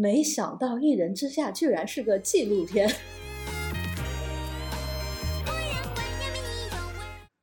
[0.00, 2.90] 没想到《一人之下》居然是个纪录片。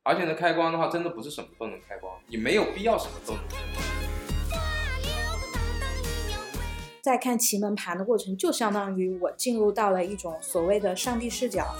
[0.02, 3.44] 而且呢，开光的话，真的不是什么都能开光，你没有必要什么都能。
[7.04, 11.76] 在看奇门盘的过程，就相当于我进入到了一种所谓的上帝视角。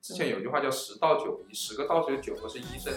[0.00, 2.90] 之前有句话叫“十到九医”，十个道士有九个是医生。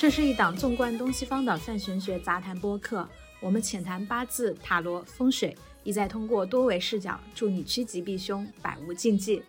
[0.00, 3.06] 这是一档纵观东西方的泛玄学杂谈播客。
[3.38, 5.54] 我们浅谈八字、塔罗、风水，
[5.84, 9.42] 意在通过多维视角，助你趋吉避凶，百无禁忌。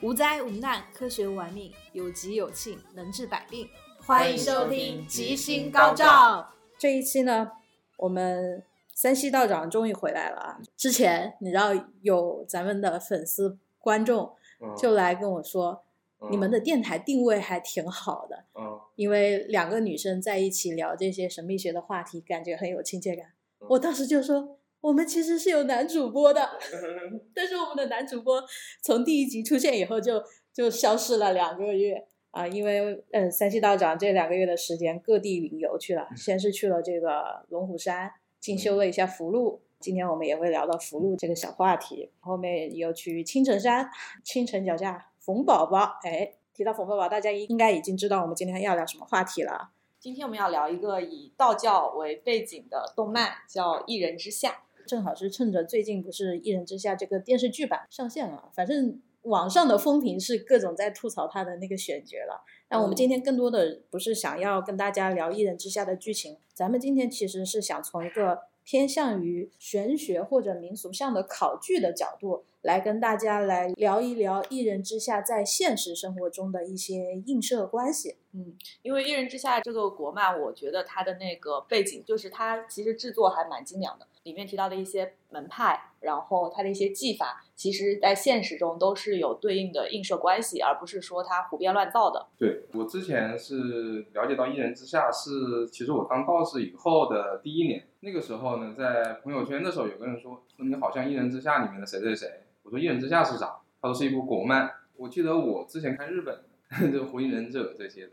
[0.00, 3.68] 无灾无难，科学玩命，有吉有庆，能治百病。
[3.98, 6.54] 欢迎收听吉星高照。
[6.78, 7.50] 这一期呢，
[7.98, 10.58] 我们三西道长终于回来了啊！
[10.74, 11.68] 之前你知道
[12.00, 14.34] 有咱们的粉丝观众
[14.74, 15.84] 就来跟我说，
[16.30, 18.44] 你们的电台定位还挺好的。
[18.54, 18.78] 嗯。
[18.94, 23.26] 因为两个女生在一起聊这些神秘学的话题，感觉很有亲切感。
[23.58, 26.50] 我当时就说，我们其实是有男主播的，
[27.34, 28.44] 但是我们的男主播
[28.82, 43.88] 从第一集出现以后就就消失了两个月啊，因为嗯，三西道长这两个月的时间各地旅游去了， 先是去了这个龙虎山进修了一下符箓，今天我们也会聊到福禄这个小话题，后面又去青城山，
[44.22, 46.34] 青城脚下冯宝宝，哎。
[46.54, 49.70] 提到冯宝宝，大家应该已经知道我们今天要聊什么话题了。
[49.98, 54.50] 今天我们要聊一个以道教为背景的动漫，叫《一人之下》。
[54.86, 62.44] 正好是趁着最近不是《一人之下》这个电视剧版上线了，反正网上的风评是各种在吐槽他的那个选角了。
[62.68, 72.44] 那我们今天更多的不是想要跟大家聊《一人之下》的剧情，咱们今天其实是想从一个偏向于玄学或者民俗上的考据的角度。
[72.62, 78.16] 来跟大家来聊一聊《一人之下》在现实生活中的一些映射关系。
[78.34, 92.28] 嗯，因为《一人之下》这个国漫，我觉得它的那个背景就是它其实制作还蛮精良的，里面提到的一些门派，然后它的一些技法，其实在现实中都是有对应的映射关系，而不是说它胡编乱造的。
[92.38, 102.28] 对我之前是了解到《一人之下》是，其实我当道士以后的第一年，那个时候呢，在朋友圈的时候，有个人说说你好像《一人之下》里面的谁谁谁。
[102.62, 103.56] 我说《一人之下》是啥？
[103.80, 104.70] 他说是一部国漫。
[104.96, 108.12] 我记得我之前看日本的， 就《火影忍者》这些的。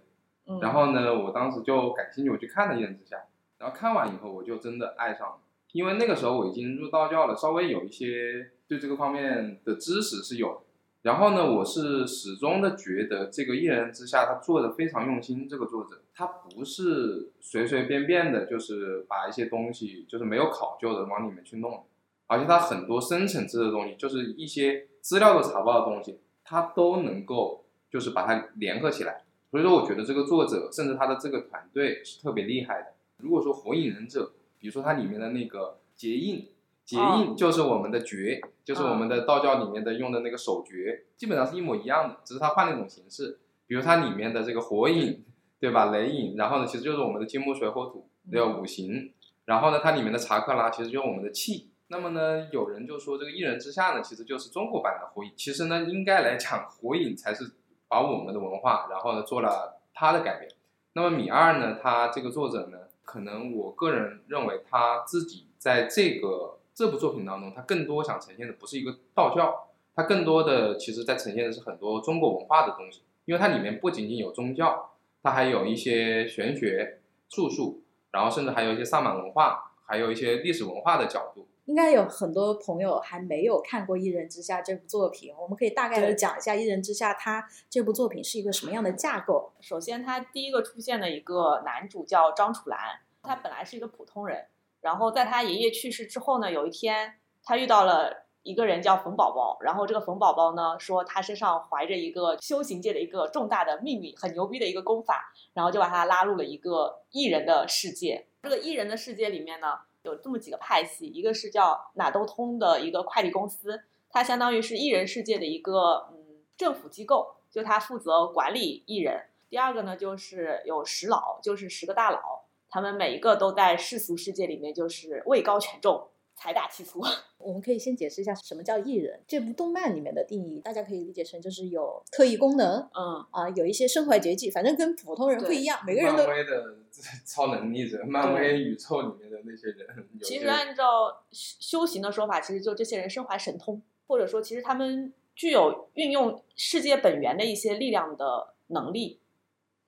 [0.61, 3.17] 然后呢，我当时就感兴趣，我去看了《一人之下》。
[3.59, 5.35] 然后看完以后，我就真的爱上了。
[5.73, 10.63] 因为那个时候我已经入道教了，稍微有一些对这个方面的知识是有。
[11.03, 15.47] 然后呢，我是始终的觉得这个《一人之下》他做的非常用心。
[15.47, 21.85] 这个作者他不是随随便便的，就是把一些东西就是没有考究的往里面去弄。
[22.29, 29.23] 而且它很多深层次的东西，就是一些资料都查不到的东西，它都能够就是把它联合起来。
[29.50, 32.88] 所以说，我觉得这个作者甚至他的这个团队是特别厉害的。
[33.17, 34.25] 如果说《火影忍者》，
[34.59, 36.47] 比如说它里面的那个结印，
[36.85, 43.40] 结印就是我们的诀，就是我们的道教里面的用的那个手诀，基本上是一模一样的，只是它换了一种形式。
[43.66, 45.23] 比如它里面的这个火影，
[45.59, 45.91] 对吧？
[45.91, 49.11] 雷影，然后呢，其实就是我们的金木水火土对吧五行。
[49.46, 51.69] 然后呢，它里面的查克拉其实就是我们的气。
[51.91, 55.31] 那么呢，有人就说这个一人之下呢，其实就是中国版的火影。
[55.35, 57.51] 其实呢，应该来讲，火影才是
[57.88, 60.51] 把我们的文化，然后呢做了他的改变。
[60.94, 73.01] 那么米二呢，他这个作者呢，可能我个人认为他自己在这个这部作品当中，他更多想呈现的不是一个道教，他更多的其实在呈现的是很多中国文化的东西。
[73.25, 74.91] 因为它里面不仅仅有宗教，
[75.22, 76.99] 它还有一些玄学、
[77.29, 81.47] 术数，然后甚至还有一些萨满文化，还有一些历史文化的角度。
[81.69, 89.53] 应该有很多朋友还没有看过《一人之下》这部作品，我们可以大概的讲一下《一人之下》它这部作品是一个什么样的架构。
[89.61, 92.79] 首先，他第一个出现的一个男主叫张楚岚，
[93.22, 94.47] 他本来是一个普通人，
[94.82, 108.26] 然后在他爷爷去世之后呢，有一天他遇到了一个人叫冯宝宝，然后这个冯宝宝呢说他身上怀着一个修行界的一个重大的秘密，很牛逼的一个功法，然后就把他拉入了一个异人的世界。
[108.41, 109.82] 这个异人的世界里面呢。
[110.03, 119.25] 有这么几个派系，一个是叫哪都通的一个快递公司，它相当于是艺人世界的一个嗯政府机构，就它负责管理艺人。
[119.49, 126.07] 第二个呢，就是有十老，就是十个大佬，他们每一个都在世俗世界里面就是位高权重。
[126.40, 127.02] 财大气粗，
[127.38, 129.20] 我们可以先解释一下什么叫艺人。
[129.28, 135.78] 这部动漫里面的定义，大家可以理解成就是有特异功能，嗯啊，有一些身怀绝技，反正跟普通人不一样。
[135.86, 136.78] 每个人都漫威的
[137.26, 139.86] 超能力者，漫威宇宙里面的那些人。
[140.24, 149.20] 其实按照修行的说法，其实就这些人身怀神通，或者说其实他们具有运用世界本源的一些力量的能力。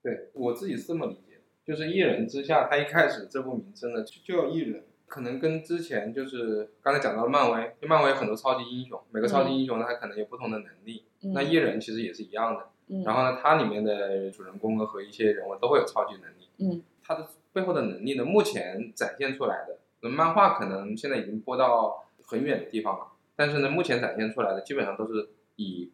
[0.03, 11.33] 对我自己是这么理解，就是一人之下，他一开始这部名称呢就就叫艺人，可能跟之前就是刚才讲到的漫威，就漫威有很多超级英雄，每个超级英雄呢，他可能有不同的能力，嗯。
[11.33, 12.69] 那一人其实也是一样的。
[12.87, 13.03] 嗯。
[13.03, 16.81] 然后呢，它里面的主人公呢和一些人物都会有超级能力，嗯。
[17.03, 25.91] 它的背后的能力呢，目前展现出来的，那漫画可能现在已经播到很远的地方了，但是呢，目前展现出来的基本上都是以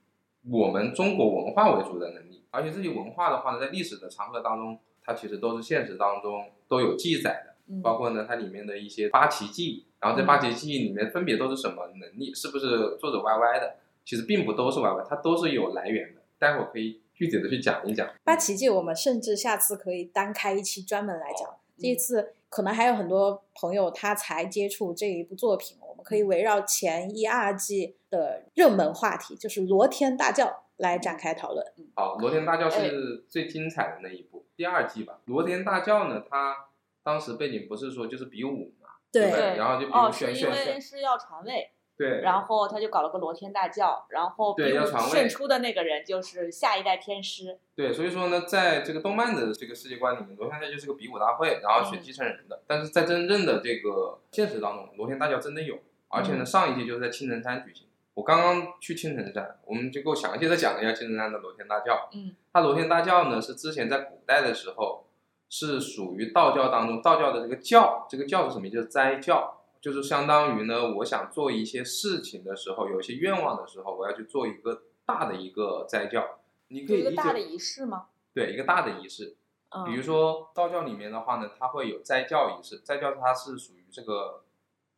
[0.48, 13.76] 我们中国文化为主的能力，而且这些文化的话呢，在历史的长河当中，它其实都是现实当中都有记载的，嗯包括呢它里面的一些八奇迹，然后这八奇迹里面分别都是什么能力，是不是作者 YY 的？
[14.06, 18.10] 其实并不都是 YY，它都是有来源的，待会儿可以具体的去讲一讲。
[18.24, 21.50] 八奇迹，我们甚至下次可以单开一期专门来讲。
[21.50, 31.64] 嗯这一次可能还有很多朋友他才接触这一部作品，我们可以围绕前一二季的热门话题，就是罗天大教来展开讨论。
[31.94, 35.20] 好，罗天大教哎是最精彩的那一部，第二季吧。
[35.26, 36.66] 罗天大教呢，它
[37.08, 39.56] 当时背景不是说就是比武嘛，对？
[39.56, 47.58] 然后就比哦，如是因选选选，为是要传位，对，然后他就搞了个罗天大教，然后比武对要传位胜出的那个人就是下一代天师。
[47.78, 52.62] 对，所以说呢，在这个动漫的这个世界观里面，罗天大教就是个比武大会，然后选嗯继承人的。
[52.68, 57.88] 但是在真正的这个现实当中，罗天大教真的有，而且呢，嗯上一届就是在青城山举行。
[58.16, 62.10] 我刚刚去青城山，我们就给我详细的讲了一下青城山的罗天大教。
[62.14, 65.07] 嗯，它罗天大教呢是之前在古代的时候
[65.50, 68.70] 是属于道教当中道教的这个教，这个教是什么？
[68.70, 76.40] 就是斋教，就是相当于呢，我想做一些事情的时候，有一些愿望的时候，我要去做一个大的一个斋教。
[76.70, 78.08] 你可以理解一个大的仪式吗？
[78.34, 79.36] 对一个大的仪式，
[79.70, 84.44] 嗯，比如说道教里面的话呢，它会有斋教仪式，斋教它是属于这个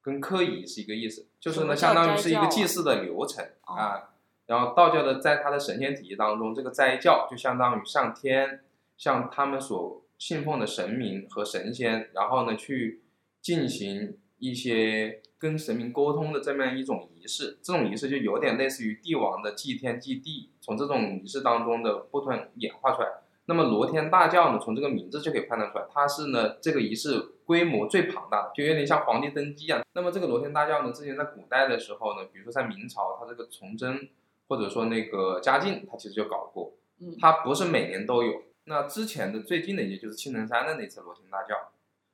[0.02, 4.10] 跟科仪是一个意思，就是呢相当于是一个祭祀的流程哦啊。
[4.48, 8.64] 然后道教的在它的神仙体系当中，这个斋教就相当于上天
[8.98, 13.02] 向他们所信奉的神明和神仙，然后呢去
[13.42, 17.58] 进行一些跟神明沟通的这么样一种仪式。
[17.64, 23.08] 这种仪式就有点类似于帝王的祭天祭地，从这种仪式当中的不断演化出来。
[23.46, 29.82] 那么罗天大教呢，从这个名字就可以判断出来，它是呢这个仪式规模最庞大的，就有点像皇帝登基一样。
[29.94, 34.08] 那么这个罗天大教呢，之前在古代的时候呢，比如说在明朝，它这个崇祯
[34.48, 36.74] 或者说那个嘉靖，它其实就搞过。
[37.00, 38.44] 嗯它不是每年都有。
[38.66, 41.72] 那之前的最近的也就是青城山的那次罗天大教。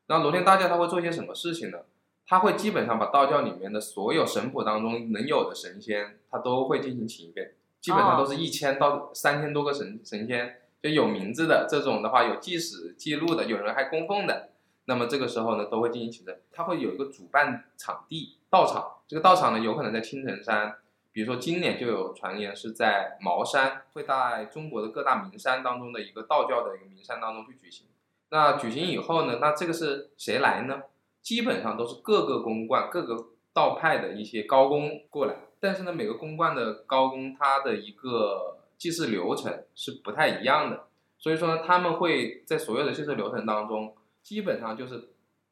[0.08, 1.80] 那罗天大教他会做些什么事情呢？
[2.28, 14.50] 他会基本上把道教里面的所有神谱当中能有的神仙，他都会进行请一遍，基本上都是一千到三千多个神神仙，就有名字的这种的话，有记史记录的，有人还供奉的。
[14.86, 20.76] 那么这个时候呢，都会进行请神，他会有一个主办场地道场，这个道场呢有可能在青城山，
[21.16, 27.88] 比如说今年就有传言是在茅山，会在中国的各大名山当中的一个道教的一个名山当中去举行。
[28.32, 30.82] 那举行以后呢，那这个是谁来呢？
[31.22, 40.88] 基本上都是各个公观、各个道派的一些高公过来，但是呢，每个公观的高公他的一个祭祀流程是不太一样的，
[41.18, 45.12] 所以说呢，他们会在所有的祭祀流程当中，基本上就是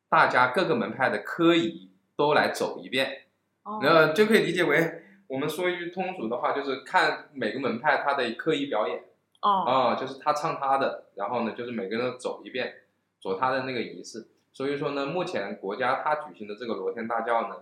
[0.10, 3.28] 大家各个门派的科仪都来走一遍，
[3.64, 5.03] 哦然后就可以理解为
[5.34, 9.04] 我们说一句通俗的话，就是看每个门派他的科仪表演
[9.42, 12.72] 哦，啊、就是他唱他的，然后呢，就是每个人都走一遍，
[13.20, 14.28] 走他的那个仪式。
[14.52, 17.56] 所以说呢，目前国家他举行的这个罗天大教呢，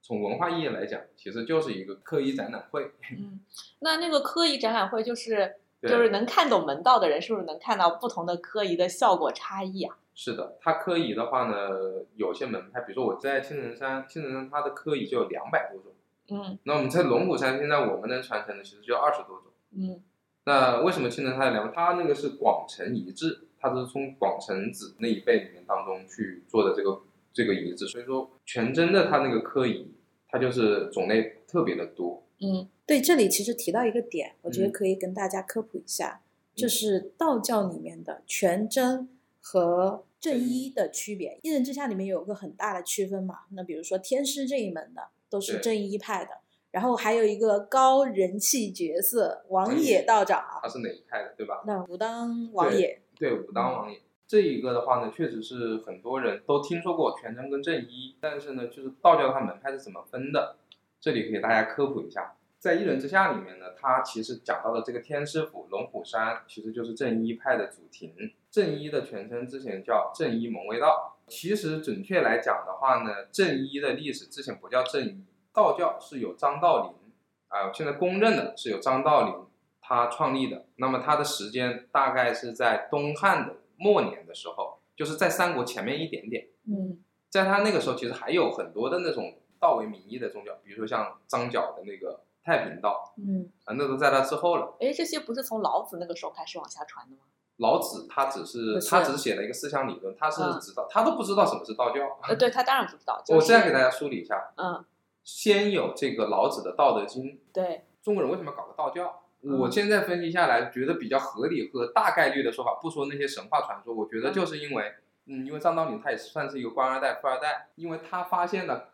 [0.00, 2.92] 从文化意义来讲，其实就是一个科仪展览会。
[3.12, 3.40] 嗯，
[3.80, 9.98] 那那个科仪展览会就是对就是能看懂门道的人，是不是能看到不同的科仪的效果差异啊？
[10.14, 11.68] 是的，它科仪的话呢，
[12.16, 15.92] 有些门派，比如说我在青城山，青城山它的科仪就有两百多种。
[16.30, 19.52] 嗯那我们在龙骨山，现在我们能传承的其实就二十多种。
[19.76, 20.02] 嗯
[20.44, 21.70] 那为什么青城它有两？
[21.72, 29.92] 它那个是广成遗制，它是从广成子那一辈里面当中去做的这个这个遗制，所以说全真的它那个科仪，
[30.28, 32.22] 它就是种类特别的多。
[32.40, 36.22] 嗯对，这里其实提到一个点，我觉得嗯可以跟大家科普一下，
[36.54, 39.06] 就是道教里面的全真
[39.42, 41.38] 和正一的区别。
[41.42, 46.30] 一人之下里面有个很大的区分嘛，那比如说天师这一门的都是对正一派的，
[46.70, 51.62] 然后还有一个高人气角色王野道长他，是哪一派的，对吧？
[51.66, 60.56] 那武当王野，对，武当王野这一个的话呢，确实是很多人都听说过全真跟正一，但是呢，就是道教它门派是怎么分的，
[61.00, 62.34] 这里给大家科普一下。
[62.58, 68.14] 在一人之下里面呢，它其实讲到的这个天师府龙虎山，其实就是正一派的祖庭。
[68.50, 76.92] 正一的全称之前叫正一蒙卫道，其实准确来讲的话呢，正一的历史之前不叫正一，道教是有张道陵
[77.48, 79.46] 啊、现在公认的是有张道陵，
[79.80, 80.66] 他创立的。
[80.76, 86.48] 那么他的时间大概是在东汉的末年的时候，就是在三国前面一点点。
[86.66, 86.98] 嗯
[87.30, 94.74] 在他那个时候，其实还有很多的那种道为名义的宗教，比如说像张角的那个太平道嗯啊，那都在他之后了。
[94.80, 97.22] 哎，这些不是从老子那个时候开始往下传的吗？
[97.58, 102.18] 老子他只是是他只是写了一个思想理论，他是嗯知道、他都不知道什么是道教。
[102.22, 103.20] 呃，对他当然不知道。
[103.26, 104.84] 就是、我现在给大家梳理一下，嗯，
[105.24, 109.22] 先有这个老子的《道德经》，对，中国人为什么搞个道教？
[109.42, 114.92] 嗯我现在分析下来，觉得比较合理和大概率的说法，不说那些神话传说，我觉得就是因为，
[115.26, 118.88] 嗯，因为张道陵他也算是一个官二代、富二代，因为他发现了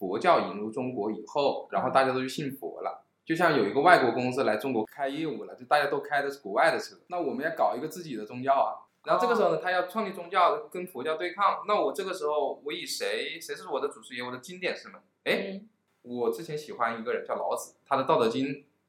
[0.00, 3.04] 佛教引入中国以后，然后大家都去信佛了。
[3.22, 8.88] 就像有一个外国公司来中国开业务了，就大家都开的是国外的车，那我们要搞一个自己的宗教啊。
[9.04, 14.98] 然后这个时候呢，他要创立宗教跟佛教对抗，那我这个时候我以谁谁是我的祖师爷，我的经典是什么？
[15.24, 15.68] 哎，嗯
[16.02, 18.46] 我之前喜欢一个人叫老子，他的《道德经》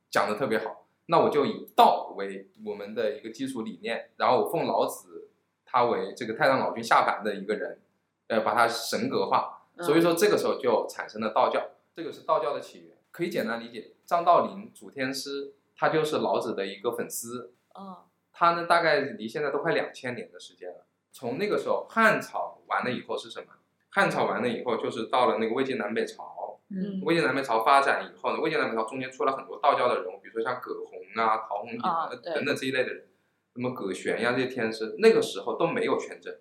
[0.10, 5.30] 讲的特别好，那我就以道为我们的一个基础理念，然后我奉老子
[5.66, 7.80] 他为这个太上老君下凡的一个人，
[8.28, 17.98] 呃，把他神格化，嗯所以说这个时候就产生了道教，这个是道教的起源，可以简单理解，张道陵主天师他就是老子的一个粉丝，嗯。
[18.34, 20.86] 他呢大概离现在都快两千年的时间了。
[21.12, 23.48] 从那个时候汉朝完了以后是什么？
[23.90, 27.02] 汉朝完了以后就是到了那个魏晋南北朝，嗯。
[27.04, 32.34] 魏晋南北朝发展以后呢，魏晋南北朝中间出了很多道教的人物，比如说像葛洪啊、陶弘景啊对。
[32.34, 33.08] 等等这一类的人，
[33.54, 36.40] 什么葛玄呀这些天师，那个时候都没有全真。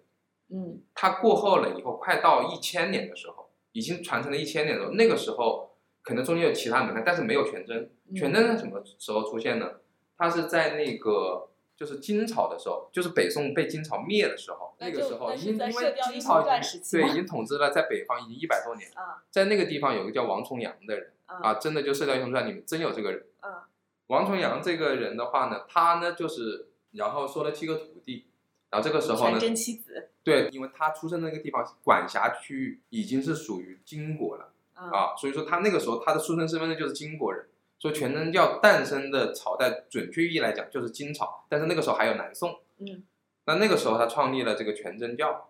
[0.52, 5.70] 嗯他过后了以后，快到一千年的时候，已经传承了一千年的时候，那个时候
[6.02, 7.90] 可能中间有其他门派，但是没有全真。
[8.08, 9.70] 嗯全真在什么时候出现呢？
[10.18, 23.24] 它是在那个就是金朝的时候，就是北宋被金朝灭的时候，那就个时候那是在已经因为金朝已经对已经统治了在北方已经一百多年，啊在那个地方有个叫王重阳的人啊啊，真的就《射雕英雄传》里面真有这个人。
[23.38, 23.68] 啊
[24.08, 28.26] 王重阳这个人的话呢，他呢就是然后收了七个徒弟，
[28.70, 37.46] 然后这个时候呢子对，因为他出生的那个地方管辖区域已经是属于金国了啊啊，所以说他那个时候他的出生身份证就是金国人。
[37.78, 42.60] 所以全真教诞生的朝代，准确意义来讲就是金朝，但是那个时候还有南宋。
[42.76, 43.02] 嗯
[43.46, 45.48] 那那个时候他创立了这个全真教。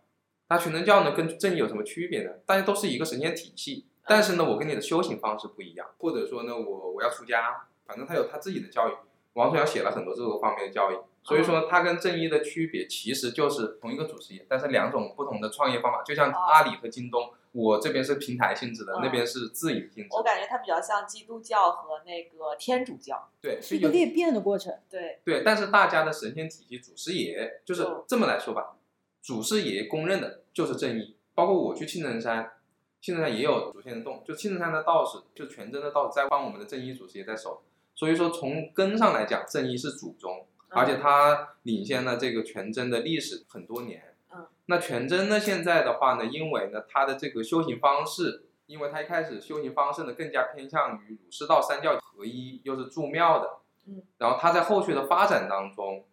[0.49, 2.31] 那全真教呢，跟正义有什么区别呢？
[2.47, 8.93] 大家都是一个神仙体系，但是呢，我跟你的修行方式不一样，或者说呢，我我要出家，反正他有他自己的教育。
[9.33, 19.01] 王重阳写了很多这个方面的教育，所以说它跟正一的区别其实就是同一个祖师爷，但是两种不同的创业方法，就像阿里和京东，我这边是平台性质的，嗯。
[19.03, 20.23] 那边是自营性质我。
[20.23, 23.29] 感觉它比较像基督教和那个天主教。
[23.41, 24.75] 对，是一个裂变的过程。
[24.89, 28.03] 对，对，但是大家的神仙体系祖师爷就是嗯。
[28.09, 28.77] 这么来说吧，
[29.21, 32.53] 祖师爷公认的就是正义，包括我去青城山，
[33.01, 37.63] 青城山也有祖先的洞，就青城山的道士，就全真的道士在帮我们的正一祖师爷在守，
[37.95, 44.15] 所以说从根上来讲，正一是祖宗，而且它领先了这个全真的历史很多年。
[44.33, 48.47] 嗯，那全真呢，现在的话呢，因为呢它的这个修行方式。
[48.71, 53.51] 因为它一开始修行方式呢，更加偏向于儒释道三教合一，又是住庙的，
[53.89, 56.05] 嗯，然后它在后续的发展当中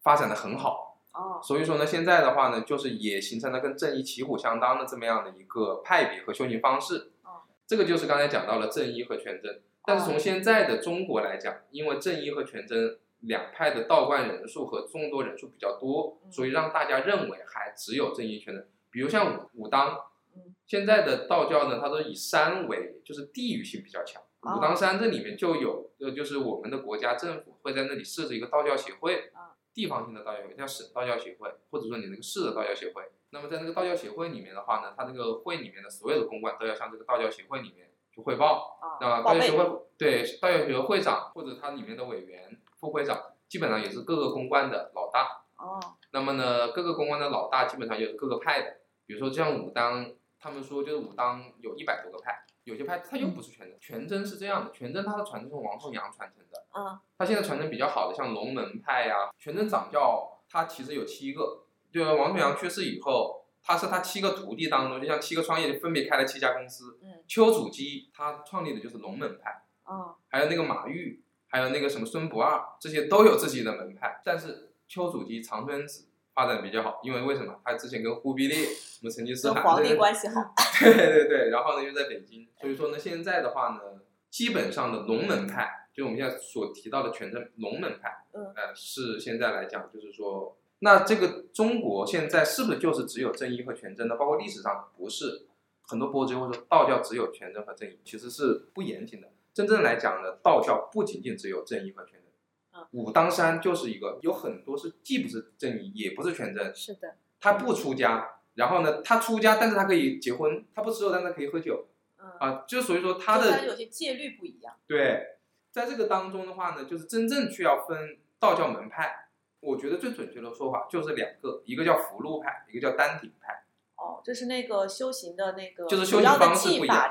[0.00, 7.10] 发展的很好，哦，所以说呢，现在的话呢，就是也形成了跟正一旗鼓相当的这么样的一个派别和修行方式。
[7.22, 9.60] 哦，这个就是刚才讲到了正一和全真。
[9.84, 18.68] 但是从现在的中国来讲，因为正一和全真两派的道观人数和众多人数比较多，嗯所以让大家认为还只有正一圈的。
[18.90, 19.96] 比如像武武当
[20.34, 24.22] 嗯，现在的道教呢，它都以山为，就是地域性比较强。
[24.42, 33.02] 哦武当山这里面就有，呃，就是我们的国家政府会在那里设置一个道教协会，啊地方性的道教协会叫省道教协会，或者说你那个市的道教协会。
[33.30, 38.78] 那么在那个道教协会里面的话呢，它这个会里面的所有的公馆都要向这个道教协会里面去汇报。
[38.80, 39.64] 啊，道教协会
[39.98, 45.44] 对道教协会会长或者它里面的委员、副会长，基本上也是各个公关的老大。
[45.56, 45.78] 哦，
[46.12, 69.62] 那么呢，各个公关的老大基本上也是各个派的，比如说像武当，他们说就是武当有一百多个派，有些派它又不是全真，全真是这样的，全真他的传承是王重阳传承的，嗯它现在传承比较好的像龙门派呀、全真掌教，他其实有七个，就王重阳去世以后，他是他七个徒弟当中，就像七个创业分别开了七家公司，嗯丘处机他创立的就是龙门派。
[69.84, 74.22] 哦，还有那个马玉，还有那个什么孙不二，这些都有自己的门派。
[74.24, 77.60] 但是丘处机、长春子发展比较好，因为为什么？
[77.64, 80.54] 他之前跟忽必烈、什么成吉思汗，跟皇帝关系好。
[80.80, 94.14] 对对对，然后呢又在北京，所以说呢，现在的话呢，基本上的龙门派，就我们现在所提到的全真龙门派，嗯呃，是现在来讲就是说，那这个中国现在是不是就是只有正一和全真呢？
[94.16, 95.46] 包括历史上不是，
[95.82, 99.28] 很多博主会说道教只有全真和正一，其实是不严谨的。
[99.52, 102.30] 真正来讲呢，道教不仅仅只有正一和全真，
[102.72, 111.88] 嗯武当山就是一个，有很多是既不是正一，也不是全真，是的，他不出家，然后呢，他出家，但是他可以结婚，他不吃肉，但是他可以喝酒
[112.18, 114.76] 嗯，啊，就所以说他的有些戒律不一样。
[114.86, 115.38] 对，
[115.70, 119.28] 在这个当中的话呢，就是真正去要分道教门派，
[119.60, 123.64] 我觉得最准确的说法就是两个，一个叫福禄派，一个叫丹顶派。
[123.96, 127.10] 哦，就是那个修行的那个就是修行方式不一样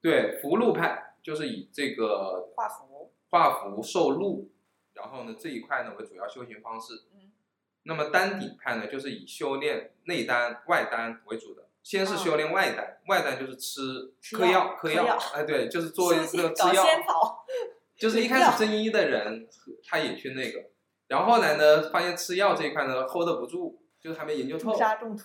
[0.00, 3.10] 对，福禄派就是以这个画符。
[3.30, 4.48] 画符受禄，
[4.92, 7.02] 然后呢这一块呢为主要修行方式。
[7.12, 7.32] 嗯
[7.86, 11.64] 那么丹顶派呢，就是以修炼内丹、外丹为主的。
[11.82, 16.84] 先是修炼外丹，外丹就是吃嗑药嗑嗑药哎，对，就是做 修那个吃药，
[17.94, 19.46] 就是一开始正一的人，
[19.86, 20.64] 他也去那个，
[21.08, 25.24] 然后后来呢，发现吃药这一块呢 hold 不住，就是还没研究透中毒。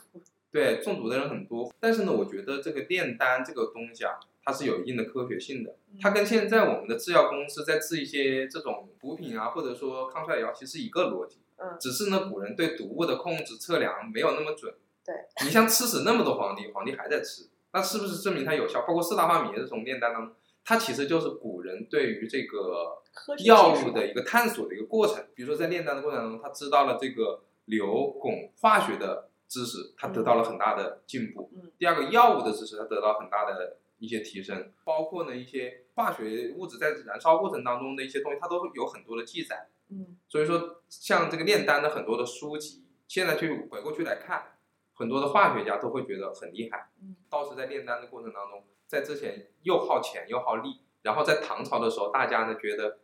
[0.51, 1.71] 对，中毒的人很多。
[1.79, 5.75] 但是呢，我觉得这个炼丹这个东西啊，它是有一定的科学性的。
[6.01, 11.39] 它跟现在我们的制药公司在制一些这种补品啊，或者说抗衰老药，其实一个逻辑。
[11.61, 14.73] 嗯只是呢，古人对毒物的控制测量没有那么准。
[15.03, 18.85] 对，你像吃死那么多皇帝，皇帝还在吃，那是不是证明它有效？
[18.87, 23.01] 包括四大发明也是从炼丹当中，它其实就是古人对于这个
[23.43, 25.25] 药物的一个探索的一个过程。
[25.35, 27.85] 比如说在炼丹的过程当中，他知道了这个硫
[28.21, 31.51] 汞化学的知识，他得到了很大的进步。
[31.55, 39.67] 嗯第二个药物的知识，他得到很大的一些提升，包括呢一些化学物质在燃烧过程当中的一些东西，它都有很多的记载。
[39.91, 44.57] 嗯所以说，像这个炼丹的很多的书籍，现在去回过去来看，
[44.93, 46.89] 很多的化学家都会觉得很厉害。
[47.01, 52.99] 嗯道士在炼丹的过程当中，在之前又耗钱又耗力，然后在唐朝的时候，大家呢觉得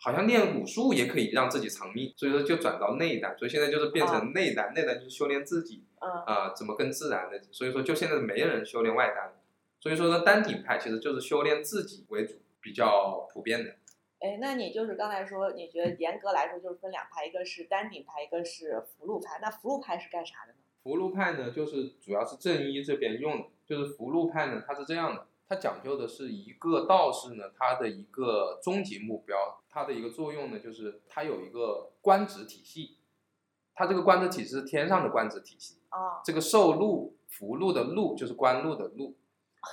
[0.00, 9.34] 好像练武术也可以让自己长命，所以说就转到内丹，所以现在就是变成内丹，内丹就是修炼自己嗯啊、怎么更自然的，所以说就现在没人修炼外丹，
[9.80, 13.76] 所以说呢，丹顶派其实就是修炼自己为主，比较普遍的。
[14.20, 19.38] 哎，那你就是刚才说，你觉得严格来说就是分两派，一个是丹顶派，一个是福禄派。
[19.40, 20.58] 那福禄派是干啥的呢？
[20.82, 32.96] 福禄派呢，就是主要是正一这边用的，就是福禄派呢，它是这样的，它讲究的是一个道士呢，他的一个终极目标，它的一个作用呢，就是它有一个官职体系，
[33.74, 39.14] 它这个官职体系是天上的官职体系，啊，这个受禄福禄的禄就是官禄的禄，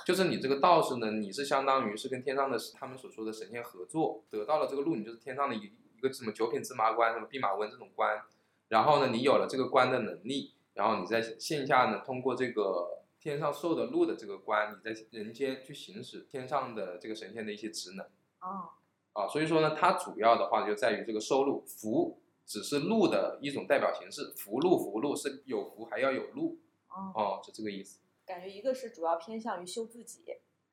[0.04, 8.20] 就是你这个道士呢，你是相当于是跟天上的他们所说的神仙合作，得到了这个禄，你就是天上的一一个什么九品芝麻官、什么弼马温这种官，
[8.68, 18.04] 然后呢，你有了这个官的能力，然后你在线下呢，通过这个天上受的禄的这个官，你在人间去行使天上的这个神仙的一些职能
[18.40, 18.70] 哦，
[19.12, 22.20] 啊，所以说呢，它主要的话就在于这个收禄福。
[22.48, 26.56] 只是禄的一种代表形式，福禄福禄是有福还要有禄
[26.86, 27.98] 哦，哦，就这个意思。
[28.26, 30.24] 感觉一个是主要偏向于修自己，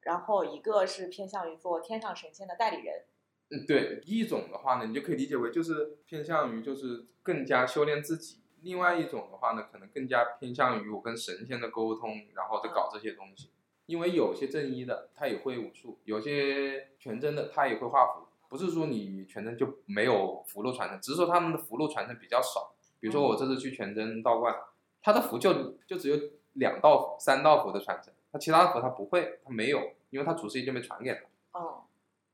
[0.02, 3.06] 然后一个是偏向于做天上神仙的代理人。
[3.50, 13.52] 嗯，对，一种的话呢，你就可以理解为就是偏向于就是更加修炼自己；另外一种的话呢，可能更加偏向于我跟神仙的沟通，然后再搞这些东西。
[13.86, 22.74] 因为有些正一的他也会武术，有些全真的他也会画符，不是说你全真就没有符箓传承，只是说他们的符箓传承比较少。
[23.00, 24.56] 比如说我这次去全真道观，
[25.02, 26.18] 他的符就就只有
[26.54, 31.60] 两道符、三道符的传承，他其他的符他不会，他没有，因为他祖师爷就没传给他。
[31.60, 31.84] 哦，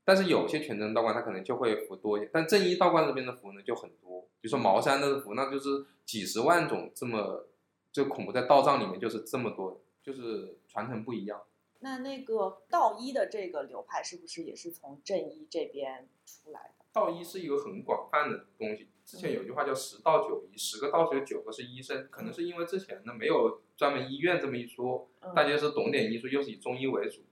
[0.04, 7.46] 但是有些全真道观他可能就会符多一点，但正一道观这边的符呢就很多，比如说茅山的符，那就是几十万种这么，
[7.92, 11.42] 就恐怖在道藏里面就是这么多，就是传承不一样。
[11.80, 16.84] 那那个道一的这个流派是不是也是从正一这边出来的？
[16.92, 27.22] 道一是一个很广泛的东西，之前有句话叫十道九医，十个道士有九个是医生，可能是因为之前呢没有专门医院这么一说，嗯大家是懂点医术，又是以中医为主。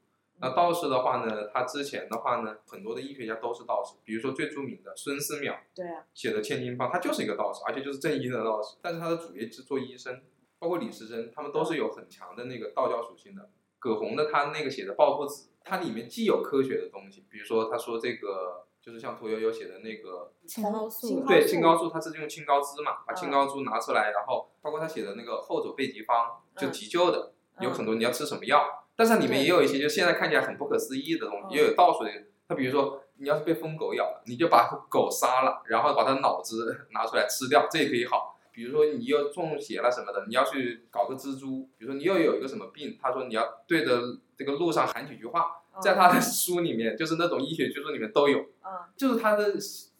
[0.41, 10.21] 那道士的话呢，他之前的话呢，很多的医学家都是道士，比如说最著名的孙思邈，对啊，写的《千金方》，他就是一个道士，而且就是正医的道士，但是他的主业是做医生。
[10.61, 13.49] 包括李时珍，他们都是有很强的那个道教属性的。
[13.79, 32.11] 葛洪的他那个写的《抱朴子》，它里面既有科学的东西，比如说他说这个就是像屠呦呦写的那个，青蒿素对青蒿素，它是用青蒿汁嘛，把嗯青蒿素拿出来，然后包括他写的那个后走背急方，就嗯急救的，有嗯很多你要吃什么药，但是它里面也有一些就现在看起来很不可思议的东嗯西，也有倒数的。
[32.49, 38.38] 他比如说你要是被疯狗咬了，你就把狗杀了，然后把它脑子 拿出来吃掉，这也可以好。
[38.59, 41.69] 比如说你又中邪了什么的，你要去搞个蜘蛛。
[41.79, 44.01] 比如说你又有一个什么病，他说你要对着
[44.37, 45.47] 这个路上喊几句话，
[45.81, 49.55] 在他的书里面，就是那种医学剧书里面都有，嗯就是他的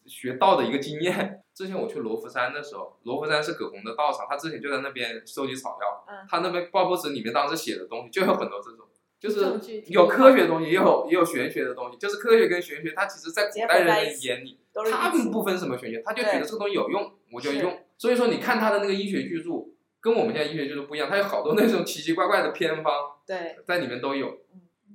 [0.07, 1.41] 学道的一个经验。
[1.55, 8.87] 之前我去罗浮山的时候，罗浮山是葛洪的道场，他之前就在那边收集草药，嗯他那边报朴子里面当时写的东西就有很多这种。
[9.21, 9.41] 就是
[9.87, 11.97] 有科学的东西，也有也有玄学的东西。
[11.97, 14.59] 就是科学跟玄学，它其实在古代人的眼里，
[14.91, 17.77] 他们不分什么玄学，他就觉得这个东西有用，我就用。
[17.99, 19.67] 所以说，你看他的那个医学巨著，
[20.01, 22.93] 跟我们现在医学巨著不一样，他有好多那种奇奇怪怪的偏方
[23.27, 24.29] 对在里面都有。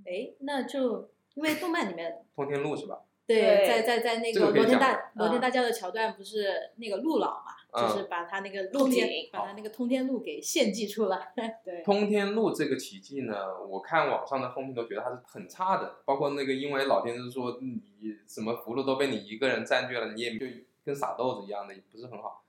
[0.06, 3.00] 哎，那就因为动漫里面 通天路是吧？
[3.26, 11.32] 对，在在在那个罗天大罗天嗯大教的桥段，不是那个陆老嘛，嗯就是把他那个路通天把他那个通天路给献祭出来。
[11.64, 13.34] 对，通天路这个奇迹呢，
[13.66, 20.46] 我看网上的风评都觉得它是很差的，包括那个因为老天是说你什么福禄都被你一个人占据了，你也就
[20.86, 22.43] 跟傻豆子一样的，也不是很好。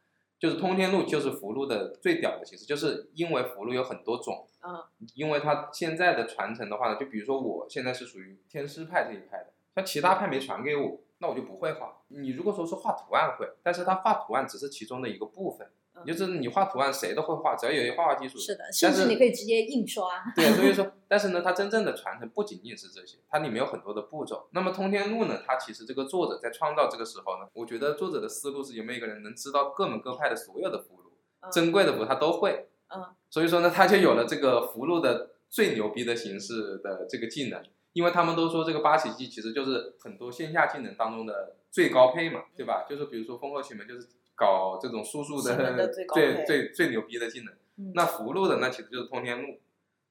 [0.44, 12.02] 就是通天路就是福禄的最屌的形式，就是因为福禄有很多种，嗯，因为它现在的传承的话呢，就比如说我现在是属于天师派这一派的，像其他派没传给我，那我就不会画。
[12.08, 20.22] 你如果说是画图案会，但是它画图案只是其中的一个部分，嗯就是你画图案谁都会画，只要有画画技术，是的，甚至是你可以直接印刷。
[20.34, 24.48] 对，所以说，但是呢，它真正的传承不仅仅是这些，它里面有很多的步骤。
[24.52, 32.66] 那么通天路呢，它其实这个作者在创造这个时候呢，我觉得作者的思路是有没有一个人能知道各门各派的所有的符箓，嗯珍贵的符他都会。
[32.94, 37.62] 嗯，所以说呢，他就有了这个符箓的最牛逼的形式的这个技能。
[37.92, 42.86] 因为他们都说这个八奇技其实就是很多线下技能当中的最高配嘛，对吧？
[42.90, 47.54] 就是比如说风后奇门就是搞这种术数的的最高最最最牛逼的技能。
[47.76, 49.60] 嗯那符箓的那，其实就是通天路。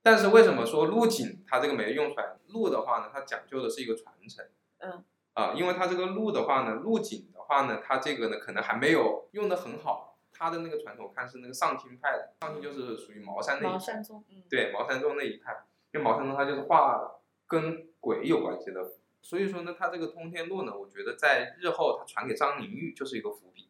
[0.02, 2.36] 但是为什么说路锦它这个没用出来？
[2.48, 4.46] 路的话呢，它讲究的是一个传承。
[4.80, 5.04] 嗯。
[5.34, 10.12] 啊，因为它这个路的话呢，路锦的话呢，它这个呢可能还没有用的很好。
[10.36, 13.74] 它的那个传统，看是那个上清派的，上清就是属于茅山那一派。
[13.74, 23.62] 茅山宗，嗯，对，茅山宗那一派，因为茅山宗它就是画跟鬼有关系的，所以说呢，它这个通天路呢，我觉得在日后它传给张灵玉就是一个伏笔，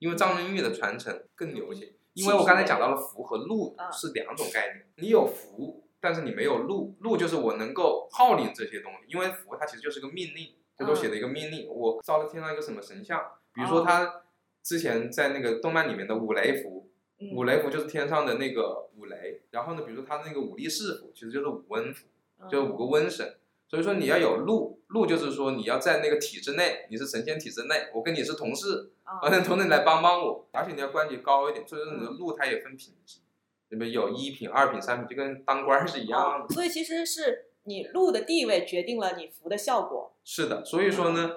[0.00, 1.92] 因为张灵玉的传承更牛一些。
[2.14, 13.22] 因为我刚才讲到了福和禄啊是两种概念，你有福，但是你没有禄，禄就是我能够号令这些东西，因为福它其实就是个命令，这都写的一个命令，我造了天上一个什么神像，
[13.54, 13.84] 比如说哦。
[13.86, 14.22] 他
[14.62, 17.30] 之前在那个动漫里面的五雷符，嗯。
[17.32, 22.08] 五雷符就是天上的那个五雷，然后呢，比如说他那个五力士符，其实就是五温符，
[22.40, 22.48] 嗯。
[22.48, 23.36] 就是五个瘟神。
[23.70, 33.20] 所以说你要有路，路就是说你要在那个体制内，你是神仙体制内，我跟你是同事，啊完了同事来帮帮我，而且你要官级高一点，所以说你的路它也分品级，
[33.68, 33.92] 对不对？
[33.92, 36.44] 有一品、二品、三品，就跟当官儿是一样的。
[36.44, 40.16] 哦所以其实是你路的地位决定了你符的效果。
[40.24, 41.30] 是的，所以说呢，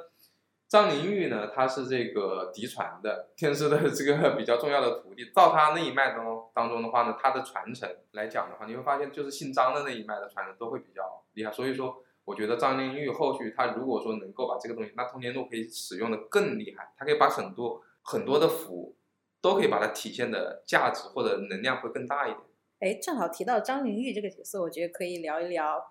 [0.67, 5.29] 张灵玉呢，他是这个嫡传的天师的这个比较重要的徒弟。
[5.35, 11.51] 照他那一脉当中当中的话呢，他的传承来讲的话，你会发现就是姓张的那一脉的传承都会比较厉害。
[11.51, 18.95] 所以说，我觉得张灵玉后续他如果说能够把这个东西，那通天路可以使用的更厉害，他可以把很多很多的符
[19.41, 22.41] 都可以把它体现的价值或者能量会更大一点。
[22.79, 25.81] 哎，正好提到张灵玉这个角色，我觉得可以聊一聊，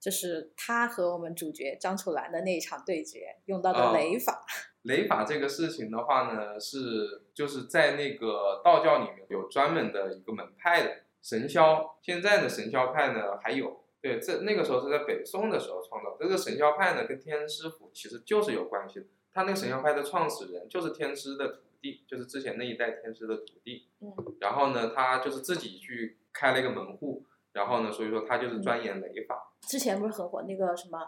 [0.00, 4.44] 就是他和我们主角张楚岚的那一场对决用到的哦雷法。
[4.84, 11.92] 雷法这个事情的话呢，是就是在那个道教里面有专门的一个门派的神霄。
[12.02, 16.14] 现在的神霄派呢还有，对，这那个时候是在北宋的时候创造。
[16.20, 19.06] 这个神霄派呢跟天师府其实就是有关系的。
[19.32, 23.86] 他那个神霄派的创始人就是天师的徒弟，就是之前那一代天师的徒弟。
[24.00, 24.14] 嗯。
[24.40, 29.54] 然后呢，他就是自己去开了一个门户，然后呢，所以说他嗯就是钻研雷法。
[29.62, 30.98] 之前不是很火那个什么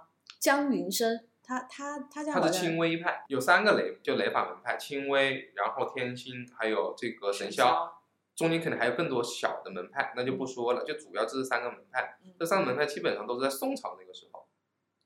[0.40, 7.90] 江云生，他他他家好像它是清微派，有三个雷，就雷法门派，清微，然后天心，还有这个神霄，
[8.36, 12.18] 中间可能还有更多小的门派，那就不说了，就主要这是三个门派。
[12.22, 14.46] 嗯这三个门派基本上都是在宋朝那个时候，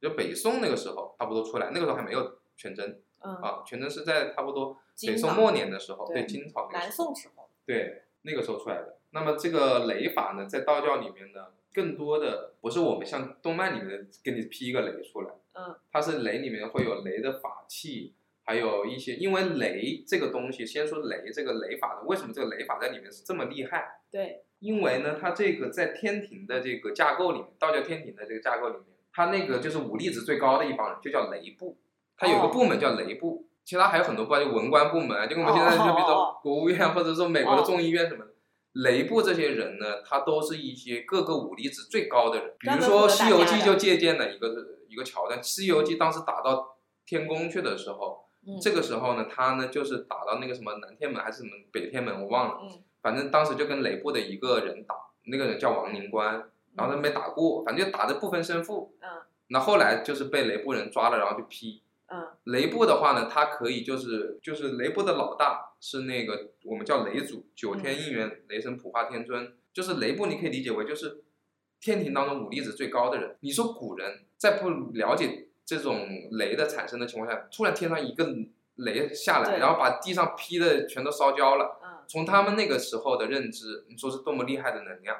[0.01, 8.99] 就北宋那个时候差不多出来，那个时候还没有全真嗯，啊，全真是在差不多北宋末年的时候，对对金朝那个南时候宋时候，对，那个时候出来的。
[9.11, 24.00] 那么这个雷法呢，在道教里面呢，更多的不是我们像动漫里面的给你劈一个雷出来，嗯，它是雷里面会有雷的法器，还有一些，因为雷这个东西，先说雷这个雷法的，为什么这个雷法在里面是这么厉害？
[24.11, 31.79] 对，因为呢，它这个在天庭的这个架构里面，道教天庭的这个架构里面，它那个就是武力值最高的一帮人，就叫雷部，
[32.16, 38.31] 它有一个哦部门叫雷部，其他还有很多部门，就文官部门啊，就跟我们现在就比如说国务院或者说美国的哦众议院什么的。
[38.74, 44.48] 雷部这些人呢，他都是一些各个武力值最高的人，比如说《西游记》就借鉴了一个
[44.88, 58.94] 一个桥段，《西游记》当时打到天宫去的时候，嗯这个时候呢，他呢就是打到那个什么南天门还是什么北天门，我忘了，嗯反正当时就跟雷部的一个人打，那个人叫王灵官，然后他没打过，反正就打的不分胜负。
[59.03, 59.09] 嗯
[59.53, 61.83] 那后来就是被雷部人抓了，然后就批。
[62.07, 71.22] 嗯雷部的话呢，他可以就是就是雷部的老大是那个我们叫雷祖九天应元雷神普化天尊，就是雷部你可以理解为就是
[71.81, 73.37] 天庭当中武力值最高的人。
[73.40, 78.26] 你说古人在不了解这种雷的产生的情况下，突然天上一个
[78.74, 81.78] 雷下来，然后把地上劈的全都烧焦了。
[81.80, 85.16] 嗯，从他们那个时候的认知，你说是多么厉害的能量，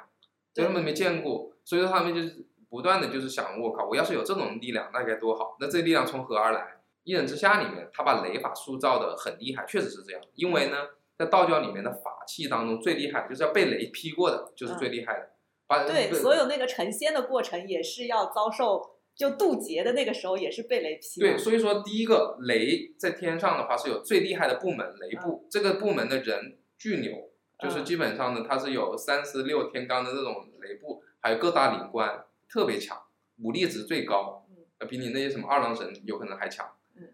[0.53, 5.55] 对他们没见过，所以说他们就是不断的就是想，我靠，我要是有这种力量，那该多好。
[5.61, 6.81] 那这力量从何而来？
[7.05, 10.21] 一人之下里面，他把雷法塑造的很厉害，确实是这样。
[10.35, 10.75] 因为呢，
[11.17, 15.29] 在道教里面的法器当中，最厉害就是要被雷劈过的，就是最厉害的。
[15.65, 32.99] 把所有那个成仙的过程也是要遭受，就渡劫的那个时候也是被雷劈对，所以说第一个雷在天上的话是有最厉害的部门雷部，这个部门的人巨牛，就是嗯基本上呢它是有三十六天罡的这种雷部，还有各大灵官特别强，
[33.43, 36.67] 武力值最高嗯，呃比你那些什么二郎神有可能还强。
[36.95, 37.09] 嗯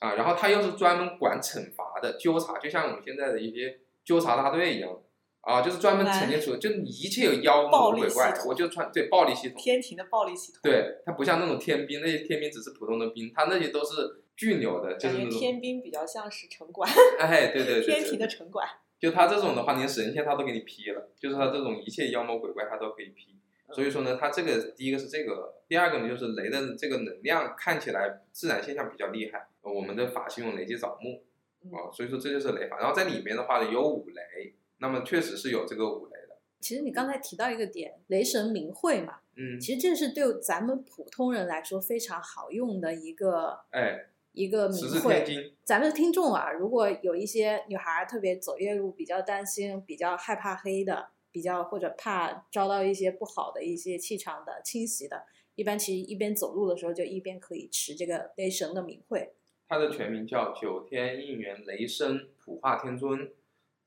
[0.00, 5.00] 啊，然后他又是专门管惩罚的纠察，就像我们现在的一些纠察大队一样。
[5.42, 18.66] 啊，就是专门惩戒处，就你一切有妖魔鬼怪我就穿对暴力系统，天庭的暴力系统，对，它不像那种天兵，那些天兵只是普通的兵，它那些都是巨牛的，就是那种，天兵比较像是城管， 哎，对对对 天庭的城管。
[19.00, 23.36] 就他这种的话，连神仙他都给你劈了，就是他这种一切妖魔鬼怪他都可以劈。
[23.72, 29.48] 所以说呢，他这个第一个是这个，第二个呢就是雷的这个能量看起来自然现象比较厉害。
[29.62, 31.24] 我们的法系用雷击扫墓
[31.64, 32.78] 嗯啊，所以说这就是雷法。
[32.78, 36.36] 然后在里面的话呢有五雷，那么确实是有这个五雷的。
[36.60, 45.20] 其实你刚才提到一个点，雷神明慧嘛，嗯，其实这是对咱们普通人来说非常好用的一个哎，一个十明会。
[45.20, 59.32] 字天金，咱们听众啊，如果有一些女孩儿特别走夜路，比较担心、比较害怕黑的，比较或者怕遭到一些不好的一些气场的侵袭的，一般其实一边走路的时候就一边可以持这个雷神的明慧。
[59.68, 63.30] 它的全名叫九天应元雷声普化天尊。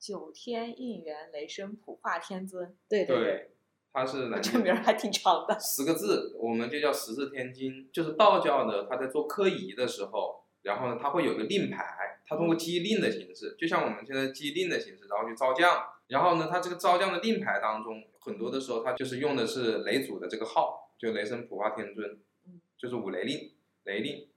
[0.06, 3.50] 九天应元雷声普化天尊，对对对，
[3.92, 5.58] 它是 南这名儿还挺长的。
[5.58, 7.90] 十个字，我们就叫十字天经。
[7.92, 15.84] 就是道教的，他在做科仪的时候，然后呢，他会有个令牌，他通过机令的形式，就像我们现在机令的形式，然后去招降。
[16.06, 24.28] 然后呢，他这个招降的令牌当中，很多的时候他就是用的是雷祖的这个号，就雷声普化天尊嗯，就是五雷令、雷令，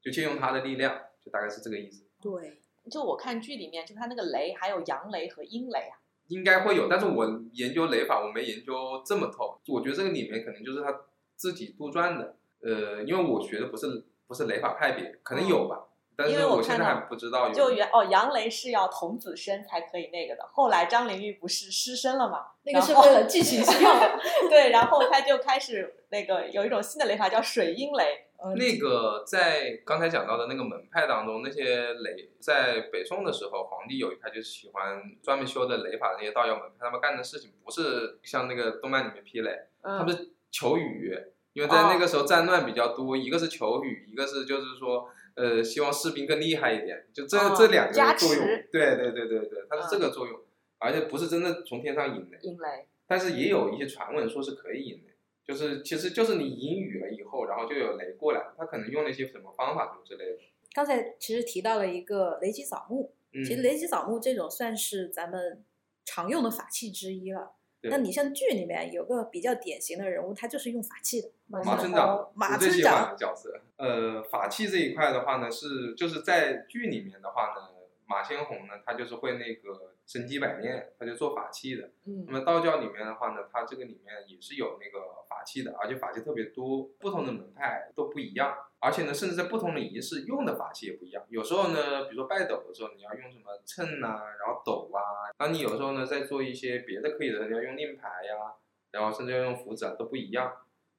[0.00, 2.06] 就借用他的力量，就大概是这个意思。
[2.18, 5.98] 对，就我看剧里面，就他那个雷，还有阳雷和阴雷啊。
[6.28, 9.58] 应该会有，但是我研究雷法，我没研究这么透。
[9.66, 11.00] 我觉得这个里面可能就是他
[11.36, 15.84] 自己杜撰的，呃，因为我学的不是不是雷法派别，可能有吧，
[16.16, 17.52] 但是我我现在还不知道有。
[17.52, 20.48] 就原哦，阳雷是要童子身才可以那个的。
[20.52, 22.46] 后来张灵玉不是失身了嘛？
[22.62, 24.18] 那个是为了剧情需要的。
[24.48, 28.26] 对，然后他就开始那个有一种新的雷法叫水阴雷。
[28.44, 39.50] 嗯那个在刚才讲到的那个门派当中，那些雷在北宋的时候，皇帝有一派就是喜欢专门修的雷法的那些道教门派，他们干的事情不是像那个动漫里面劈雷，
[39.82, 41.16] 他嗯们是求雨，
[41.52, 48.44] 因为在那个时候战乱比较多，一个是求雨，一个是就是说，呃，希望士兵更厉害一点，就这、哦这两个作用。
[48.72, 50.40] 对对对对对，它是这个作用，
[50.78, 52.86] 而且不是真的从天上引雷，引雷。
[53.06, 55.11] 但是也有一些传闻说是可以引雷，
[55.46, 60.38] 就是其实就是你引雨了以后，然后就有雷过来，他可能用了一些什么方法什么之类的。
[60.72, 65.64] 刚才其实提到了一个雷击扫墓，嗯，其实雷击扫墓这种算是咱们
[66.04, 67.52] 常用的法器之一了。
[67.84, 73.60] 那你像剧里面有个比较典型的人物，他就是用法器的，马马村长，马村长的角色。
[73.76, 77.74] 呃，法器这一块的话呢，是就是在剧里面的话呢，
[78.06, 81.90] 马先红呢，他就是会那个生机百炼，他就做法器的。
[82.04, 91.24] 嗯那么道教里面的话呢，它这个里面也是有那个法器的，而且法器特别多，不同的门派都不一样，而且呢，甚至在不同的仪式用的法器也不一样。
[91.28, 98.54] 有时候呢，比如说拜斗的时候，你要用什么秤啊，然后斗啊，那你有时候呢，在做一些别的可以的时候，你要用令牌呀、
[98.90, 100.52] 然后甚至要用符纸啊，都不一样。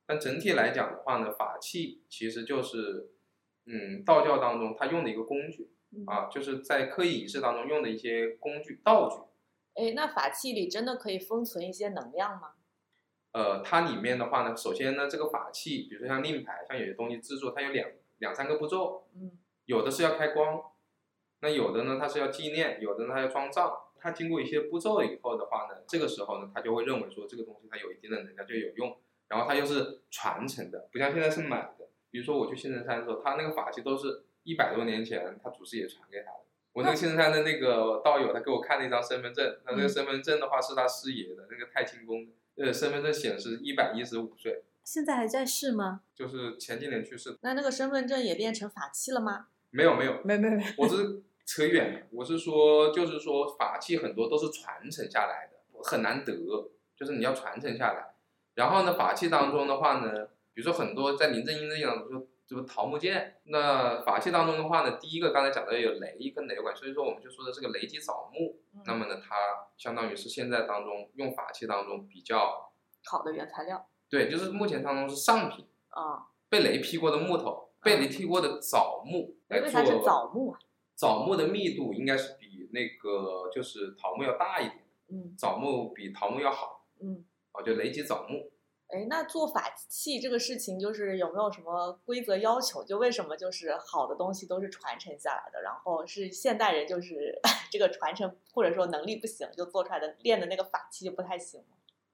[0.05, 3.11] 但整体来讲的话呢，法器其实就是，
[3.65, 9.17] 嗯，道教当中它用的一个工具嗯啊，就是在科仪仪式当中用的一些工具道具。
[9.81, 12.53] 哎，那法器里真的可以封存一些能量吗？
[13.31, 19.31] 呃，它里面的话呢，首先呢，这个法器，比如说像令牌，像有些东西制作，它有两两三个步骤，嗯
[19.65, 20.61] 有的是要开光，
[21.39, 23.71] 那有的呢，它是要纪念，有的呢，它要装藏。
[23.99, 28.97] 它经过一些步骤以后的话呢，这个时候呢，它就会认为说这个东西它有一定的能量，就有用，
[29.29, 31.87] 然后它又是传承的，不像现在是买的。
[32.11, 36.37] 比如说我去青城山的时候，他那个法器都是一百多年前他祖师爷传给他的。
[36.73, 42.31] 我那个青城山的那个道友，他给我看了一张身份证，他那个身份证的话是他师爷的，那个太清宫的，
[42.65, 46.01] 呃，身份证显示一百一十五岁，现在还在世吗？
[46.15, 47.37] 就是前几年去世。
[47.41, 49.47] 那那个身份证也变成法器了吗？
[49.69, 56.33] 没有没有，没没没，我是扯远了，我是说，就是说法器很多都是传承下来的，很难得，
[56.97, 58.15] 就是你要传承下来。
[58.55, 63.41] 然后呢，法器当中的话呢，比如说很多在林正英这样说，这个桃木剑。
[63.45, 68.59] 那法器当中的话呢，第一个刚才讲的有雷跟雷管，所以说我们就说的这个雷击枣木。
[68.85, 69.35] 那么呢，它
[69.77, 72.71] 相当于是现在当中用法器当中比较
[73.05, 73.87] 好的原材料。
[74.09, 79.67] 对，就是目前当中是上品啊，被雷劈过的木头，被雷劈过的枣木来做。
[79.67, 80.59] 为啥是枣木啊？
[80.95, 84.85] 枣木的密度应该是比那个就是桃木要大一点。
[85.09, 86.85] 嗯，枣木比桃木要好。
[87.01, 88.51] 嗯，哦，就雷击枣木。
[88.93, 92.83] 哎，那做法器这个事情，就是有没有什么规则要求？
[92.83, 97.39] 就为什么就是好的东西都是传承下来的，然后是现代人就是
[97.71, 101.63] 这个传承或者说能力不行，就做出来的练的那个法器就不太行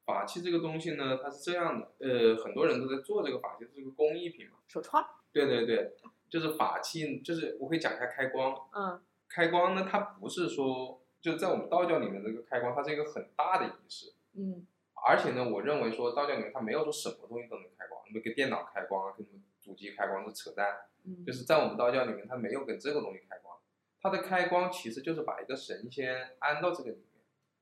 [0.05, 4.53] 法器这个东西呢，它是这样的，呃，很多人都在做这个法器，是个工艺品嘛。
[4.67, 5.05] 手串。
[5.31, 5.93] 对对对，
[6.29, 8.55] 就是法器，就是我可以讲一下开光。
[8.73, 9.01] 嗯。
[9.27, 14.13] 开光呢，它不是说就在我们道教里面这个开光，它是一个很大的仪式。
[14.33, 14.65] 嗯。
[15.05, 20.67] 而且呢，我认为说道教里面它没有说什么东西都能开光，你们给电脑开光啊，给什么主机开光是扯淡。
[21.05, 21.23] 嗯。
[21.25, 23.57] 就是在我们道教里面，它没有跟这个东西开光，
[24.01, 27.05] 它的开光其实就是把一个神仙安到这个里面。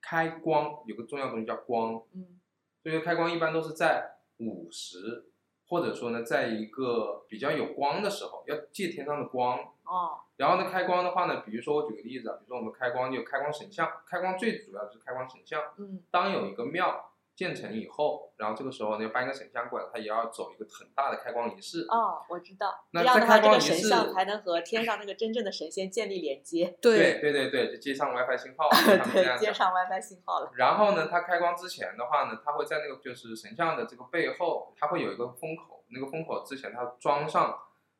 [0.01, 2.01] 开光有个重要东西叫光。
[2.13, 2.39] 嗯。
[2.81, 5.25] 所以开光一般都是在午时，
[5.67, 9.59] 或者说呢，在一个比较有光的时候，要借天上的光。
[9.83, 10.21] 哦。
[10.37, 15.61] 然后呢，开光的话呢，比如说我举个例子啊，比如说我们开光就开光神像，开光最主要就是开光神像。
[15.77, 16.03] 嗯。
[16.09, 17.11] 当有一个庙。
[17.37, 21.85] 建成以后，然后这个时候呢，搬一个神像过来，他也要走一个很大的开光仪式。
[21.87, 22.73] 哦，我知道。
[22.89, 26.75] 那这样的话，这个神像才能和天上那个真正的神仙建立连接。
[26.81, 28.67] 对对对对，就接上 WiFi 信号。
[29.13, 30.51] 对，接上 WiFi 信号了。
[30.55, 37.55] 然后呢，他开光之前的话呢，他会在那个就是神像的这个背后，他会有一个封口，那个封口之前他装上，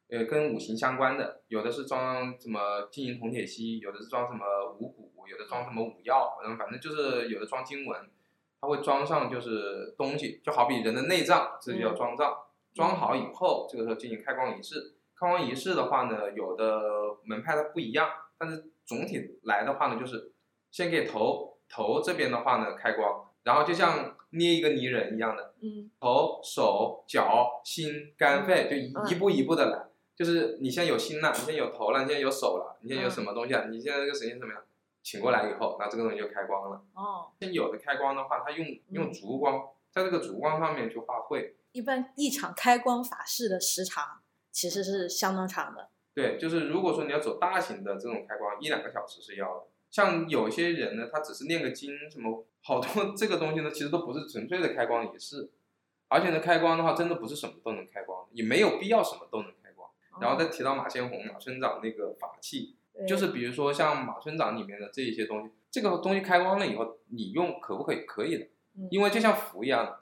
[0.10, 4.44] 呃，跟五行相关的，有的是装什么金银铜铁锡，有的是装什么
[4.80, 8.10] 五谷，有的装什么五药，嗯，反正就是有的装经文。
[8.60, 12.36] 它会装上就是东西，就好比人的内脏，这就叫装脏。
[12.74, 14.94] 装好以后，这个时候进行开光仪式。
[15.20, 16.80] 开光仪式的话呢，有的
[17.24, 20.32] 门派它不一样，但是总体来的话呢，就是
[20.70, 28.76] 先给头头这边的话呢开光，然后就像捏一个泥人一样的，嗯，头、手、脚、心、肝、肺，就
[29.10, 29.88] 一步一步的来。
[30.16, 33.66] 就是你现在有心了，你现在有头了，你现在有手了，你现在有什么东西啊？
[33.70, 34.64] 你现在这个神仙怎么样？
[35.10, 36.84] 请过来以后，那这个东西就开光了。
[36.94, 41.56] 哦，像有的开光的话，它用用烛光，在这个烛光上面去画绘。
[41.72, 44.20] 一般一场开光法事的时长
[44.52, 45.88] 其实是相当长的。
[46.14, 49.68] 对，就是如果说你要走大型的这种开光，一两个小时是要的。
[49.90, 55.50] 像有些人呢，他只是念个经，什么好多 这个东西呢，其实都不是纯粹的开光仪式。
[56.10, 59.90] 而且呢，开光的话，真的不是什么都能开光，也没有必要什么都能开光。
[60.20, 62.76] 然后再提到马先红、马村长那个法器。
[63.06, 67.98] 就是比如说像马村长里面的这一些东西，这个东西开光了以后，你用可不可以？
[68.08, 68.48] 可以的，
[68.90, 70.00] 因为就像符一样的，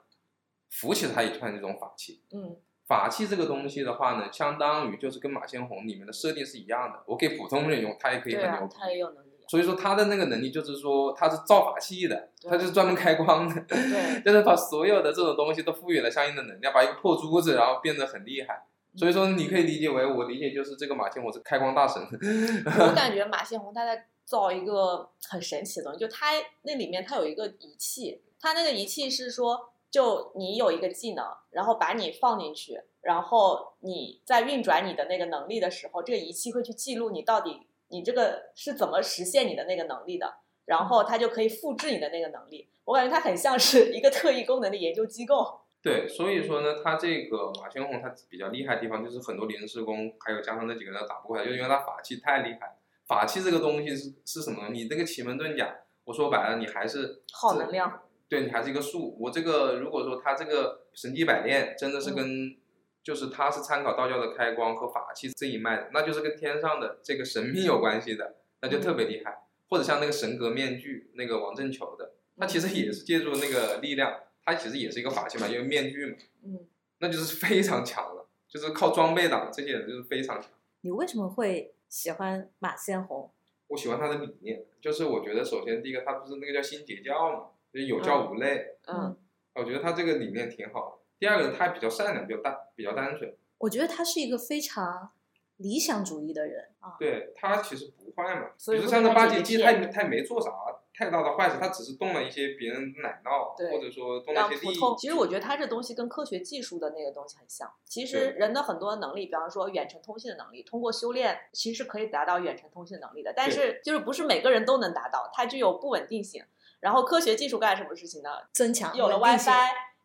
[0.70, 2.22] 符其实它也算是一种法器。
[2.32, 2.56] 嗯，
[2.86, 8.68] 法器这个东西的话呢，相当于就是跟马先红里面的设定是一样的，我给普通人用，他也可以很牛。
[8.72, 9.30] 他也有能力。
[9.48, 18.66] 所以说他的那个能力就是说他是造法器的，他就是专门开光的，对， 就是把所有的这种东西都赋予了相应的能量，把一个破珠子然后变得很厉害。
[18.96, 22.02] 所以说，你可以理解为，我理解就是这个马先宏是开光大神。
[22.02, 26.32] 我 感觉马先宏他在造一个很神奇的东西，就他
[26.62, 42.68] 那里面他有一个仪器，他那个仪器是说，就你有一个技能，然后把你放进去，然后你在运转你的那个能力的时候，这个仪器会去记录你到底你这个是怎么实现你的那个能力的，然后它就可以复制你的那个能力。
[42.84, 45.60] 我感觉它很像是一个特异功能的研究机构。
[45.86, 52.76] 对，所以说呢，他这个马先红他比较厉害的地方就是很多临时工，还有加上那几个人打不过他，就因为他法器太厉害。
[53.06, 54.70] 法器这个东西是是什么？
[54.72, 58.02] 你这个奇门遁甲，我说白了，你还是耗能量。
[58.28, 59.16] 对你还是一个术。
[59.20, 62.56] 我这个如果说他这个神机百炼真的是跟，
[63.04, 69.44] 就是他是参考道教的开光和法器这一脉的，那就是跟天上的这个神秘有关系的，那就特别厉害。
[69.68, 74.12] 或者像那个神格面具，那个王正球的，他其实也是借助那个力量。
[74.46, 76.66] 它其实也是一个法器嘛，因为面具嘛，嗯，
[77.00, 80.48] 那就是非常强了，就是靠装备党这些人就是非常强。
[80.82, 83.28] 你为什么会喜欢马先红？
[83.66, 89.16] 我喜欢他的理念，就是我觉得首先第一个，他不是那个叫新截教嘛，就是有教无类，嗯，
[89.54, 91.02] 我觉得他这个理念挺好的。
[91.18, 93.36] 第二个，他比较善良，比较单，比较单纯。
[93.58, 95.10] 我觉得他是一个非常
[95.56, 96.94] 理想主义的人啊。
[97.00, 100.52] 对他其实不坏嘛，比如像那八戒鸡，他他也没做啥。
[100.96, 104.80] 太大的坏事，他只是动了一些别人奶酪，或者说动了一些利益。
[104.98, 107.70] 其实我觉得他这东西跟科学技术的那个东西很像。
[107.84, 113.32] 其实人的很多能力，比方说远程通信的能力，通过修炼其实可以达到远程通信能力的。
[113.36, 116.42] 但是就是不是每个人都能达到，它具有不稳定性。
[116.80, 118.30] 然后科学技术干什么事情呢？
[118.52, 119.50] 增强有了 WiFi，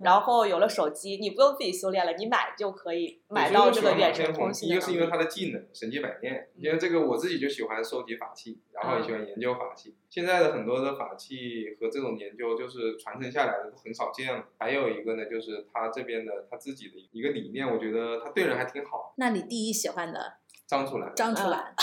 [0.03, 5.19] 然后有了手机，你不用自己修炼了，你买就可以买到这个远程通信一个是因为的能力。
[5.19, 9.95] 他的技能神机百炼，因为这个我自己就喜欢收集法器，然后也喜欢研究法器。
[10.09, 14.45] 现在的很多的法器和这种研究就是传承下来的都很少见了。
[14.57, 19.13] 还有一个呢，就是他这边的他自己的一个理念，我觉得他对人还挺好。
[19.17, 20.37] 那你第一喜欢的
[20.67, 21.73] 张楚岚，张楚岚？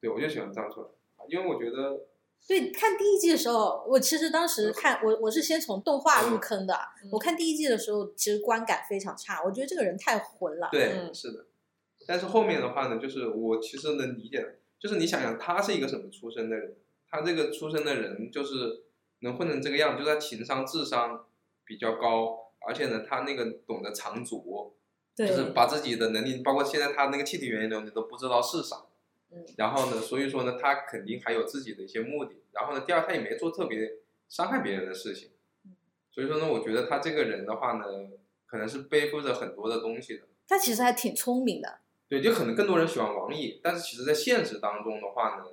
[0.00, 0.90] 对我就喜欢张楚岚，
[1.28, 2.06] 因为我觉得
[2.46, 6.74] 对，看第一季的时候，我其实当时看我我是先从动画入坑的。
[7.02, 10.68] 嗯我看第一季的时候，其实观感非常差，我觉得这个人太混了。
[10.72, 11.46] 对，嗯是的。
[12.06, 16.76] 但是后面的话呢，就是我其实能理解的，就是你想想他是一个什么出身的人，
[17.10, 18.84] 他这个出身的人就是
[19.20, 21.26] 能混成这个样，就是他情商智商
[21.66, 24.74] 比较高，而且呢，他那个懂得藏拙，
[25.14, 28.84] 对，就是把自己的能力，包括现在他那个气体源流，你都不知道是啥。
[29.30, 32.36] 嗯然后呢，所以说呢，他肯定还有自己的一些目的。
[32.52, 33.98] 然后呢，第二，他也没做特别
[34.28, 35.30] 伤害别人的事情。
[36.10, 37.84] 所以说呢，我觉得他这个人的话呢，
[38.46, 40.22] 可能是背负着很多的东西的。
[40.46, 41.80] 他其实还挺聪明的。
[42.08, 45.44] 对，就可能更多人喜欢王野，但是其实，在现实当中的话呢，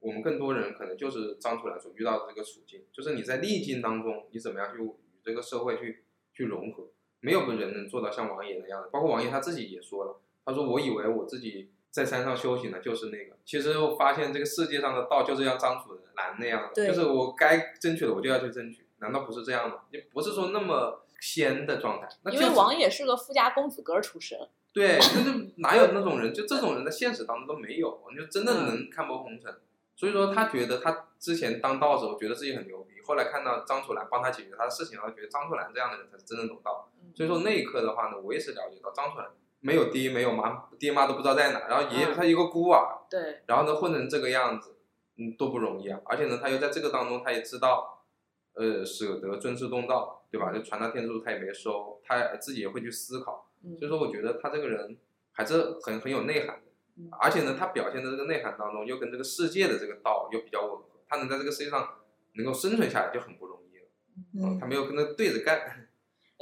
[0.00, 4.90] 我们更多人可能就是张楚岚所遇到的这个处境，就是你在逆境当中，你怎么样去与
[5.22, 6.02] 这个社会去
[6.34, 6.88] 去融合，
[7.20, 8.88] 没有个人能做到像王野那样的。
[8.88, 19.82] 包括王野他自己也说了，他说我以为我自己在山上修行的就是那个，其实我发现这个世界上的道就是像张楚岚那样的，对就是我该争取的我就要去争取，难道不是这样吗？
[19.90, 24.38] 也不是说那么仙的状态，那就是因为王也是个富家公子哥出身，
[24.72, 26.32] 对，就是哪有那种人？
[26.32, 29.52] 就这种人在现实当中都没有，你就真的嗯能看破红尘。
[29.96, 32.94] 所以说，他觉得他之前当道士，我觉得自己很牛逼。
[33.04, 36.88] 后来看到张楚岚帮他解决他的事情，然后觉得张楚岚这样的人才是真正懂道。
[37.02, 39.26] 嗯所以说那一刻的话呢，我也是了解到张楚岚
[39.60, 44.76] 没有爹没有妈，爹妈都不知道在哪，然后爷爷嗯他一个孤儿，对，然后呢混成这个样子，
[45.18, 46.00] 嗯，多不容易啊！
[46.06, 48.04] 而且呢，他又在这个当中，他也知道，
[48.54, 50.50] 呃，舍得尊师重道，对吧？
[50.52, 53.46] 就传达天书他也没收，他自己也会去思考。
[53.62, 54.96] 嗯所以说，我觉得他这个人
[55.32, 61.86] 还是很很有内涵的嗯，而且呢，他表现的这个内涵当中，又跟这个世界的这个道又比较吻合，他能在这个世界上
[62.32, 63.84] 能够生存下来就很不容易了。
[64.48, 65.86] 嗯他，没有跟他对着干，哎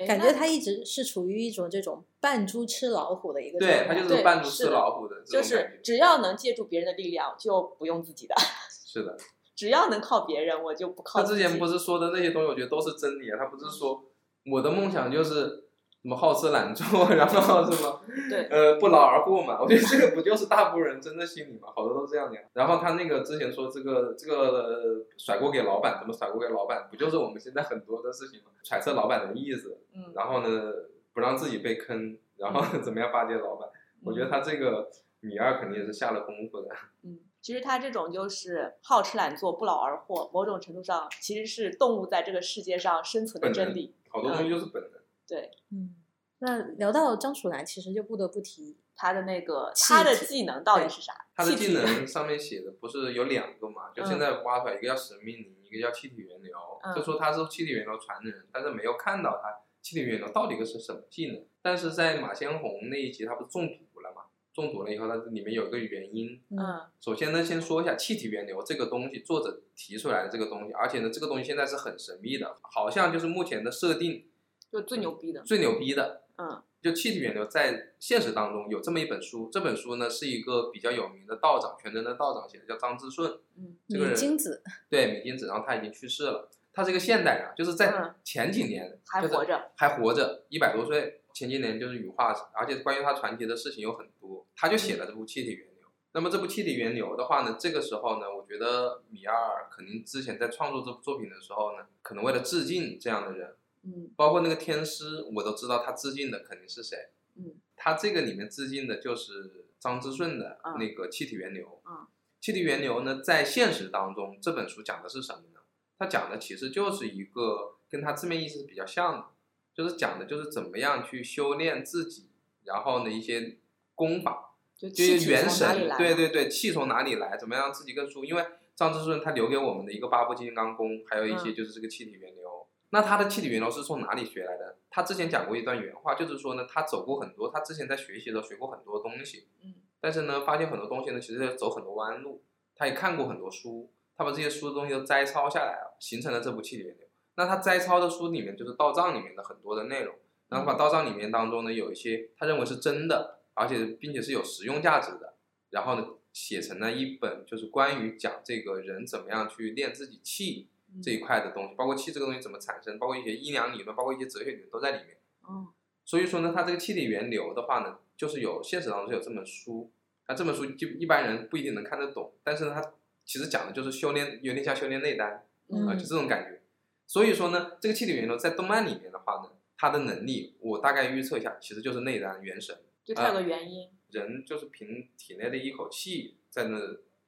[0.06, 3.78] 感觉他一直是处于一种这种扮猪吃老虎的一个状态。
[3.78, 5.42] 对他就是扮猪吃老虎的这就。
[5.42, 8.34] 是只要能借助别人的力量，就不用自己的；
[8.86, 9.16] 是的，
[9.56, 11.42] 只要能靠别人，我就不靠他自己。
[11.42, 13.38] 之前不是说的那些东西，我觉得都是真理啊。
[13.38, 14.04] 他不是说
[14.50, 15.67] 我的梦想就是
[16.08, 18.00] 什么好吃懒做， 然后什么
[18.30, 19.58] 对呃不劳而获嘛。
[19.60, 21.68] 我觉得这个不就是大部分人真的心理嘛？
[21.76, 22.42] 好多都是这样的呀。
[22.54, 26.88] 然后他那个之前说这个这个、呃甩锅给老板，怎么甩锅给老板？
[26.90, 28.46] 不就是我们现在很多的事情嘛？
[28.62, 30.72] 揣测老板的意思，嗯，然后呢
[31.12, 33.68] 不让自己被坑，然后 怎么样巴结老板？
[34.02, 34.88] 我觉得他这个
[35.20, 36.68] 米二肯定也是下了功夫的。
[37.04, 43.94] 嗯，其实他这种就是好吃懒做、不劳而获，某种程度上其实是动物在这个世界上生存的真理。
[44.08, 44.92] 好多东西就是本能。
[45.28, 45.94] 对嗯，
[46.40, 51.12] 那聊到张楚岚，其实就不得不提他的那个他的技能到底是啥？
[51.34, 53.90] 他的技能 上面写的不是有两个嘛？
[53.94, 56.56] 就嗯现在挖出来，一个叫神秘灵，一个叫气体源流。
[56.84, 61.44] 嗯就说他是气体源流传人，但是没有看到他气体源流到底是什么技能。
[61.60, 64.22] 但是在马先红那一集，他不是中毒了嘛？
[64.54, 66.40] 中毒了以后，它里面有一个原因。
[66.50, 66.58] 嗯
[67.00, 74.28] 首先呢，先说一下气体源流这个东西，作者提出来的这个东西，而且呢，这个东西现在是很神秘的，好像就是目前的设定
[74.70, 75.42] 就最牛逼的。
[75.42, 76.22] 最牛逼的。
[76.38, 83.30] 嗯就气体源流在现实当中有这么一本书，这本书呢是一个比较有名的道长，全真的道长写的，叫张之顺。
[83.56, 86.48] 嗯米这个人金子，对，米金子，然后他已经去世了。
[86.72, 88.88] 他是一个现代人，就是嗯在前几年、
[89.20, 91.22] 就是还活着，还活着，一百多岁。
[91.34, 95.86] 前几年就是羽化，而且关于他传奇的事情有很多，他就写了这部《气体源流》。
[96.12, 103.54] 那么这部《气体源流》的话呢，这个时候呢，我觉得米二肯定之前在创作这部作品的时候呢，可能为了致敬这样的人，
[103.88, 106.96] 嗯包括那个天师，我都知道他致敬的肯定是谁。
[107.36, 111.66] 嗯他这个里面致敬的就是张之顺的嗯那个《气体源流》。
[111.90, 112.06] 嗯
[112.40, 115.60] 气体源流呢，在现实当中，这本书讲的是什么呢？
[115.98, 119.26] 它讲的其实就是一个跟他字面意思比较像的，
[119.74, 122.28] 就是讲的就是怎么样去修炼自己，
[122.64, 123.58] 然后呢一些
[123.96, 127.36] 功法，就就是元神，对，对对，气从哪里来？
[127.36, 128.24] 怎么样让自己更舒服？
[128.24, 132.47] 因为张之顺他留给我们的一个八部金刚功，还有一些嗯就是这个气体源流。
[132.90, 134.76] 那他的气体源头是从哪里学来的？
[134.90, 142.42] 他之前讲过一段原话，就是说呢，他走过很多，他之前在学习的时候学过很多东西，嗯但是呢，发现很多东西呢，其实要走很多弯路。
[142.76, 147.08] 他也看过很多书，他把这些书的东西都摘抄下来了，形成了这部气体源流。
[147.34, 150.14] 那他摘抄的书里面就是道藏里面的很多的内容，
[150.48, 155.34] 然后把道藏里面当中呢有一些他认为是真的，而且并且是有实用价值的，
[155.70, 160.68] 然后呢写成了一本就是关于讲这个人怎么样去练自己气，
[161.02, 165.16] 这一块的东西，包括气这个东西怎么产生，包括一些阴阳理论，包括一些哲学理论都在里面。
[165.42, 165.68] 哦，
[166.04, 169.92] 所以说呢，它这个气体源流的话呢，就是有现实当中是有这本书，
[170.28, 176.62] 那这本书就一般人不一定能看得懂，但是呢，它其实讲的就是修炼，有点像修炼内丹啊、嗯就这种感觉。
[177.06, 182.76] 所以说呢，这个气体源流在动漫里面的话呢，它的能力我大概预测一下，其实就是内丹元神。
[183.04, 183.90] 就它有个原因。
[184.10, 186.78] 人就是凭体内的一口气在那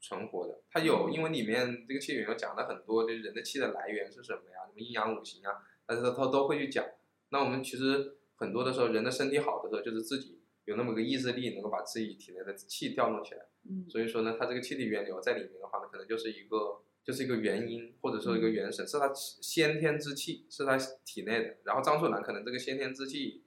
[0.00, 0.60] 存活的。
[0.70, 6.84] 它有，因为里面这个气源流讲了很多，就是人的气的来源是什么呀，什么阴阳五行啊，但是它都都会去讲。
[7.28, 13.46] 那我们其实很多的时候，人的身体好的时候，就是自己有那么个意志力，能够把自己体内的气调动起来。
[13.68, 21.56] 嗯所以说呢，它这个气体源流在里面的话呢，可能就是一个就是一个元因，或者说一个元神，是他先天之气，是他体内的。
[21.64, 23.44] 然后张楚岚可能这个先天之气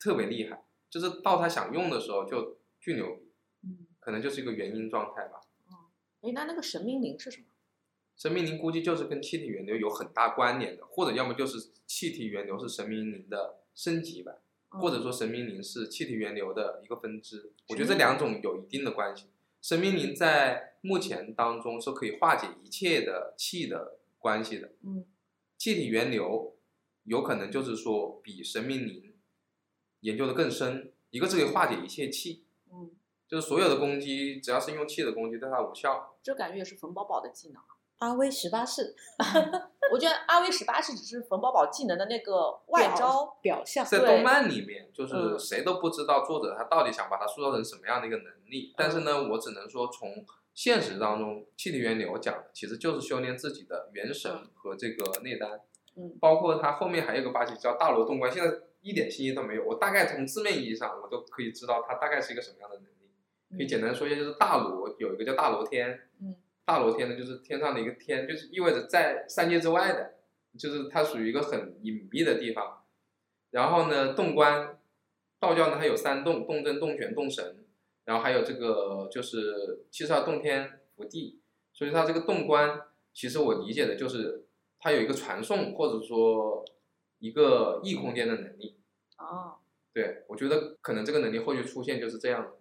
[0.00, 3.32] 特别厉害，就是到他想用的时候就巨牛逼，
[3.64, 5.40] 嗯，可能就是一个元因状态吧。
[6.22, 7.44] 哎，那那个神明灵是什么？
[8.16, 17.52] 神明灵估计就是跟气体源流有很大关联的，或者要么就是气体源流是神明灵的升级版，或者说神明灵是气体源流的一个分支。
[17.68, 19.26] 我觉得这两种有一定的关系。
[19.60, 25.04] 神明灵在目前当中是可以化解一切的气的关系的，嗯
[25.56, 26.56] 气体源流
[27.04, 29.14] 有可能就是说比神明灵
[30.00, 32.90] 研究的更深，一个是可以化解一切气，嗯，
[33.32, 36.14] 就是所有的攻击只要是用气的攻击对它无效。
[36.22, 37.62] 这感觉也是冯宝宝的技能。
[38.00, 38.94] 阿威十八式
[39.90, 43.38] 我觉得阿威十八式只是冯宝宝技能的那个外招。
[43.40, 48.74] 表象，在动漫里面，就是嗯谁都不知道作者他到底想把它塑造成什么样的一个能嗯力。
[48.76, 50.22] 但是呢，我只能说从
[50.52, 55.58] 现实当中，气体源流讲的其实就是修炼自己的元神和这个内丹。
[55.96, 58.52] 嗯包括它后面还有个八级叫大罗洞观，现在
[58.82, 59.64] 一点信息都没有。
[59.64, 62.91] 我大概从字面意义上，我都可以知道它大概是一个什么样的能力。
[63.56, 66.34] 可以简单说一下，就是大罗有一个叫大罗天，嗯，
[66.64, 70.14] 大罗天呢就是天上的一个天，就是意味着在三界之外的，
[70.58, 72.82] 就是它属于一个很隐蔽的地方。
[73.50, 74.78] 然后呢，洞观，
[75.38, 77.64] 道教呢它有三洞：洞真、洞玄、洞神，
[78.06, 81.40] 然后还有这个就是七十二洞天福地，
[81.72, 82.80] 所以它这个洞观，
[83.12, 84.46] 其实我理解的就是
[84.80, 86.64] 它有一个传送或者说
[87.18, 88.78] 一个异空间的能力。
[89.18, 89.56] 哦，
[89.92, 92.52] 对，我觉得可能这个能力后续出现就是这样的，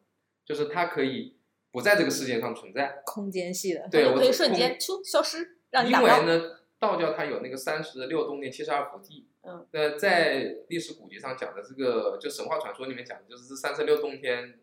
[0.46, 1.36] 就是它可以
[1.72, 3.02] 不在这个世界上存在。
[3.06, 6.02] 空间系的，对，我可以瞬间出消失，让你因。
[6.02, 9.28] 为呢，道教它有那个三十六洞天、七十二福地。
[9.44, 9.66] 嗯。
[9.72, 14.60] 那在历史古籍上讲的这个，就神话传说里面讲的，就是这三十六洞天，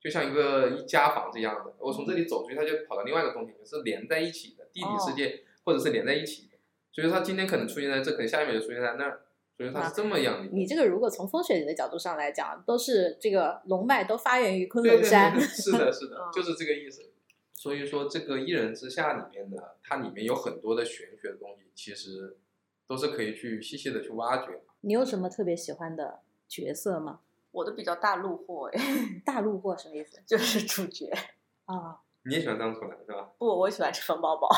[0.00, 1.74] 就像一个一家房子一样的。
[1.78, 6.56] 我从这里走出去，它就跑到另外一个洞天，是连在一起的，地理世界、或者是连在一起的。
[6.92, 9.25] 所以它今天可能出现在这，可能下一秒就出现在那儿。
[9.56, 10.50] 所以它是这么样的。
[10.52, 17.02] 你这个如果从风水的角度上来讲，都是这个龙脉都发源于昆仑山对，，是的，是的嗯，就是这个意思。
[17.54, 22.36] 所以说，这个一人之下里面呢，它里面有很多的玄学的东西，其实
[22.86, 24.60] 都是可以去细细的去挖掘。
[24.82, 27.20] 你有什么特别喜欢的角色吗？
[27.50, 28.80] 我的比较大陆货，哎，
[29.24, 31.10] 大陆货什么意思 就是主角。
[31.64, 31.98] 啊？
[32.28, 33.30] 你也喜欢张楚岚是吧？
[33.38, 34.48] 不，我喜欢吃冯宝宝。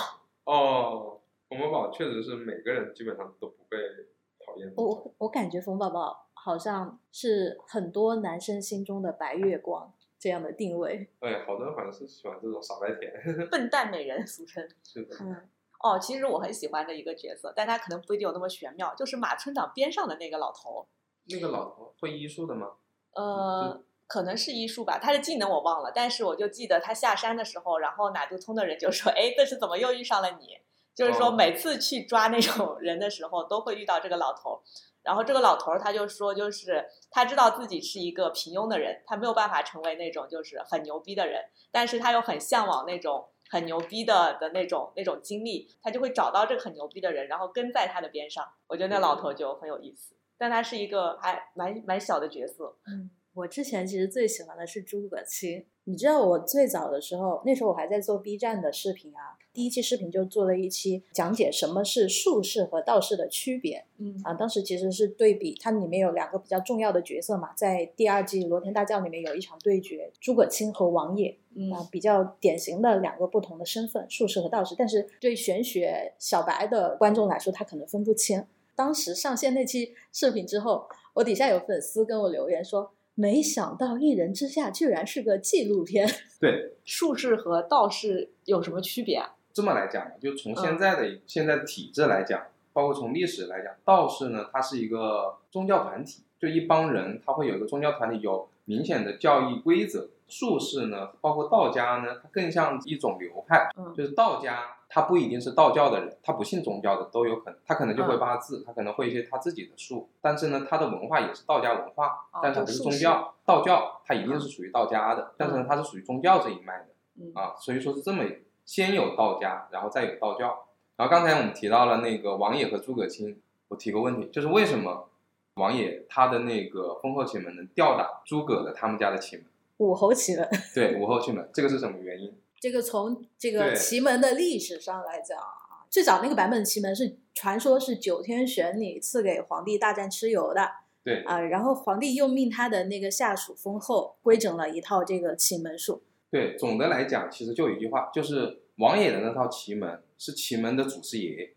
[0.44, 4.18] 哦，冯宝宝确实是每个人基本上都不被讨
[4.59, 4.73] 厌。
[4.77, 11.09] 我我感觉冯宝宝好像是很多男生心中的白月光这样的定位。
[11.21, 13.13] 哎，好多人好像是喜欢这种傻白甜。
[13.51, 14.69] 笨蛋美人俗称。
[14.83, 15.49] 是的，嗯，
[15.83, 20.87] 哦，其实我很喜欢的一个角色，但他可能不一定有那么玄妙，就是马村长边上的那个老头。
[21.31, 22.73] 那个老头会医术的吗？
[23.15, 30.57] 呃，可能是医术吧，他的技能我忘了，但是我就记得他下山的时候，然后哪度通的人就说：“哎，这是怎么又遇上了你？”
[30.99, 34.61] 就是说哦每次去抓那种人的时候，都会遇到这个老头。
[35.05, 41.40] 然后这个老头儿他就说，就是他知道自己是一个平庸的人，他没有办法成为那种就是很牛逼的人，
[41.70, 48.44] 但是他又很向往那种很牛逼的的那种那种经历，他就会找到这个很牛逼的人，然后跟在他的边上。
[48.66, 52.76] 我觉得那老头就很有意思，但他是一个还蛮蛮小的角色。
[52.86, 53.09] 嗯，
[53.39, 55.64] 我之前其实最喜欢的是诸葛青。
[55.84, 64.34] 你知道我最早的时候，那时候我还在做 B 站的视频啊，第一期视频就做了一期讲解什么是术士和道士的区别嗯啊。
[64.34, 74.74] 当时其实是对比，它里面有两个比较重要的角色嘛，在第二季《罗天大教》里面有一场对决，诸葛青和王爷嗯啊，比较典型的两个不同的身份，术士和道士。
[74.76, 78.45] 但是对玄学小白的观众来说，他可能分不清。
[78.74, 86.09] 当时上线那期视频之后，我底下有粉丝跟我留言说，没想到《一人之下》居然是个纪录片。
[86.39, 89.35] 对，术士和道士有什么区别啊？
[89.53, 92.41] 这么来讲，就从嗯现在的、现在的体制来讲，
[92.73, 116.87] 包括从历史来讲，道士呢，它是一个宗教团体，就一帮人，他会有一个宗教团体，有明显的教义规则，术士呢，包括道家呢，它更像一种流派，嗯就是道家他不一定是道教的人，他不信宗教的都有可能，他可能就会嗯八字，他可能会一些他自己的术，但是呢，他的文化也是道家文化，哦但是它不是宗教，道教它一定是属于道家的，但是呢，它是属于宗教这一脉的。
[117.20, 118.22] 嗯啊，所以说是这么
[118.64, 120.66] 先有道家，然后再有道教。
[120.97, 125.09] 然后刚才我们提到了那个王爷和诸葛青，我提个问题，就是为什么
[125.55, 129.45] 王爷他的那个封后奇门能吊打诸葛的他们家的奇门？
[129.79, 132.33] 武侯奇门， 对，武侯奇门，这个是什么原因？
[132.61, 140.68] 这个从这个奇门的历史上来讲啊，最早那个版本奇门是传说是九天玄女赐给皇帝大战蚩尤的
[141.05, 146.03] 对，啊，然后皇帝又命他的那个下属封后规整了一套这个奇门术。
[146.31, 151.55] 对，总的来讲，其实就一句话，就是王爷的那套奇门是奇门的祖师爷，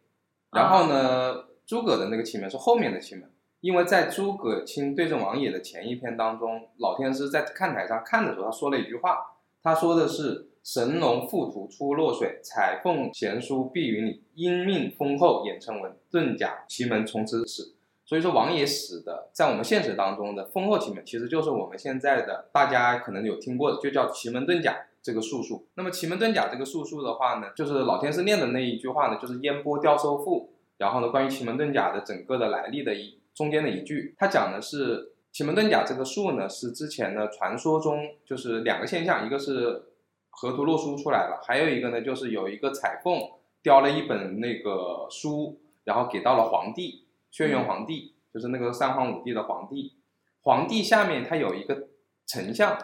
[0.51, 3.29] 然后呢，诸葛的那个奇门是后面的奇门。
[3.61, 9.19] 因为在诸葛青对阵王爷的前一篇当中，老天师在看台上看的时候，他说了一句话，
[9.61, 17.75] 他说的是“神龙附图出洛水，彩凤衔书碧云里，因命封后演成文，遁甲奇门从此始”。
[18.03, 25.67] 所以说，王爷死的，在我们现实当中的封后奇门，其实就是我们现在的大家可能有听过的，就叫奇门遁甲这个术数。
[25.75, 30.55] 那么奇门遁甲这个术数的话呢，就是老天师念的那一句话呢，就是烟波钓收腹。
[30.77, 39.83] 然后呢，关于奇门遁甲的整个的来历的一中间的一句，它讲的是奇门遁甲这个术呢，是之前的传说中就是两个现象，一个是
[40.29, 43.19] 河图洛书出来了，还有一个呢就是有一个彩凤
[43.61, 47.05] 雕了一本那个书，然后给到了皇帝。
[47.31, 49.93] 轩辕皇帝就是那个三皇五帝的皇帝，
[50.41, 51.87] 皇帝下面他有一个
[52.25, 52.77] 丞相，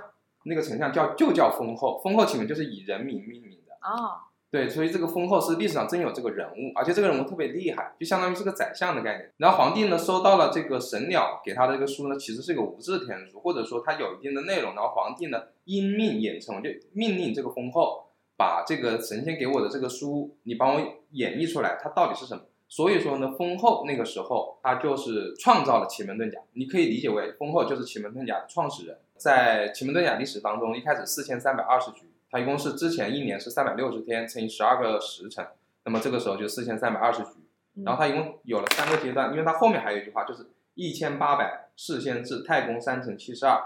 [0.43, 3.73] 那个丞相叫就叫封后，封后起名就是以人名命名的。
[3.81, 9.31] 啊，对，所以这个封后是历史上真有这个人物，而且这个人物特别厉害，就相当于是个宰相的概念。
[9.37, 14.73] 然后皇帝呢收到了这个神鸟给他的这个书呢，其实是个无字天书，或者说它有一定的内容。
[14.73, 18.05] 然后皇帝呢因命演成，就命令这个封后
[18.37, 20.81] 把这个神仙给我的这个书，你帮我
[21.11, 22.41] 演绎出来，它到底是什么？
[22.69, 28.97] 所以说呢，封后那个时候他就是创造了奇门遁甲，你可以理解为封后就是奇门遁甲的创始人。
[29.17, 35.47] 在奇门遁甲历史当中，一开始四千三百二十局，它一共是之前一年是三百六十天乘以十二个时辰，
[35.85, 37.29] 那么这个时候就四千三百二十局。
[37.85, 43.61] 然后它一共有了三个阶段，因为它后面还有一句话，就是一千八百事先至，太公三乘七十二，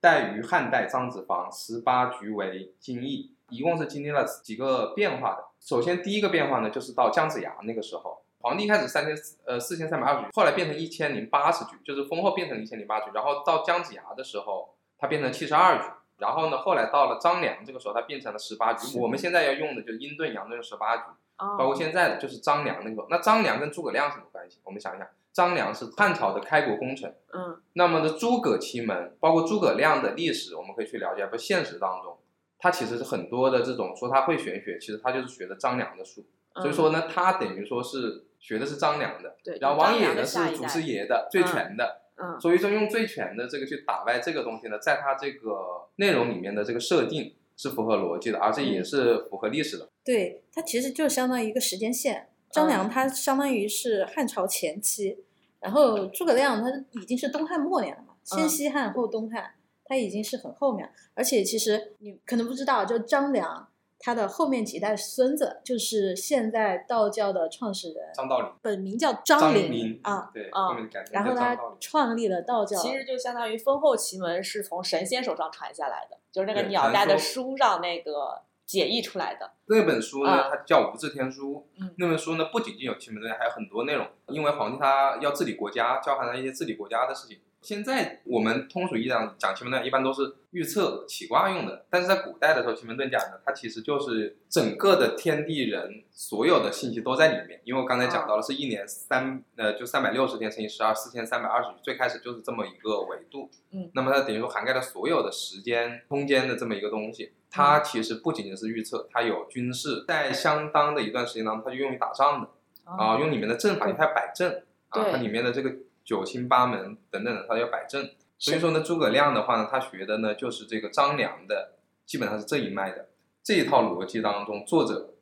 [0.00, 5.44] 代于汉代张子房十八局为金义，一共是经历了几个变化的。
[5.60, 15.84] 首先第一个变化呢，就是到姜子牙那个时候，皇帝开始三千呃四千三百二十局，后来变成一千零八十局，就是封后变成一千零八局，然后到姜子牙的时候，它变成七十二局。
[16.24, 18.98] 然后呢，后来到了张良这个时候，它变成了十八局。
[18.98, 21.02] 我们现在要用的就是阴遁阳遁十八局。
[21.36, 24.60] 啊包括现在的就是张良那个时候，那张良跟诸葛亮什么关系？
[24.62, 31.26] 我们想一想，张良是汉朝的开国功臣，嗯那么的诸葛奇门，包括诸葛亮的历史，我们可以去了解。
[31.26, 32.16] 不，现实当中，
[32.56, 36.24] 他其实是很多的这种说他会玄学，其实他就是学的张良的术。
[36.62, 42.02] 所以说呢，他等于说是学的是张良的，然后王爷张良的呢是祖师爷的最全的。
[42.16, 49.88] 嗯所以说用最全的这个去打败这个东西呢，在它这个内容里面的这个设定是符合逻辑的，而且也是符合历史的。
[50.04, 52.28] 对，它其实就相当于一个时间线。
[52.50, 55.24] 张良他相当于是汉朝前期，
[55.58, 59.54] 然后诸葛亮他已经是东汉末年了嘛，先嗯西汉后东汉，
[59.84, 60.88] 他已经是很后面。
[61.14, 63.68] 而且其实你可能不知道，就张良
[64.04, 71.58] 他的后面几代孙子，就是现在道教的创始人，张道陵，本名叫张陵陵啊，，对，啊后面改然后他。
[71.80, 72.76] 创立了道教。
[72.76, 79.52] 其实就相当于封后奇门是从神仙手上传下来的，就是那个鸟带的书上那个解译出来的。
[79.66, 81.66] 那本书呢，啊它叫《无字天书》。
[81.80, 84.06] 嗯那本书呢，不仅仅有奇门遁甲，还有很多内容。
[84.28, 87.38] 因为皇帝他要治理国家，教含了一些治理国家的事情。
[87.64, 91.86] 现在我们通俗意义上讲奇门遁甲，一般都是预测起卦用的。
[91.88, 97.58] 但是在古代的时候，奇门遁甲呢，它其实就是整个的天地人所有的信息都在里面。
[97.64, 103.48] 因为我刚才讲到了，是一年三呃就三百六十天乘以十二，四千三百二十，最开始就是这么一个维度。
[103.70, 107.32] 嗯，那么它等于说涵盖了所有的时间、空间的这么一个东西。
[107.50, 112.48] 它其实不仅仅是预测，它有军事，在相当的一段时间当中，它就用于打仗的。
[112.84, 115.74] 啊，用里面的阵法，它要摆阵啊，它里面的这个
[116.04, 118.10] 九星八门等等的，它要摆正。
[118.36, 123.08] 所以说呢，诸葛亮的话呢，他学的呢就是这个张良的，基本上是这一脉的
[123.42, 125.14] 这一套逻辑当中，作者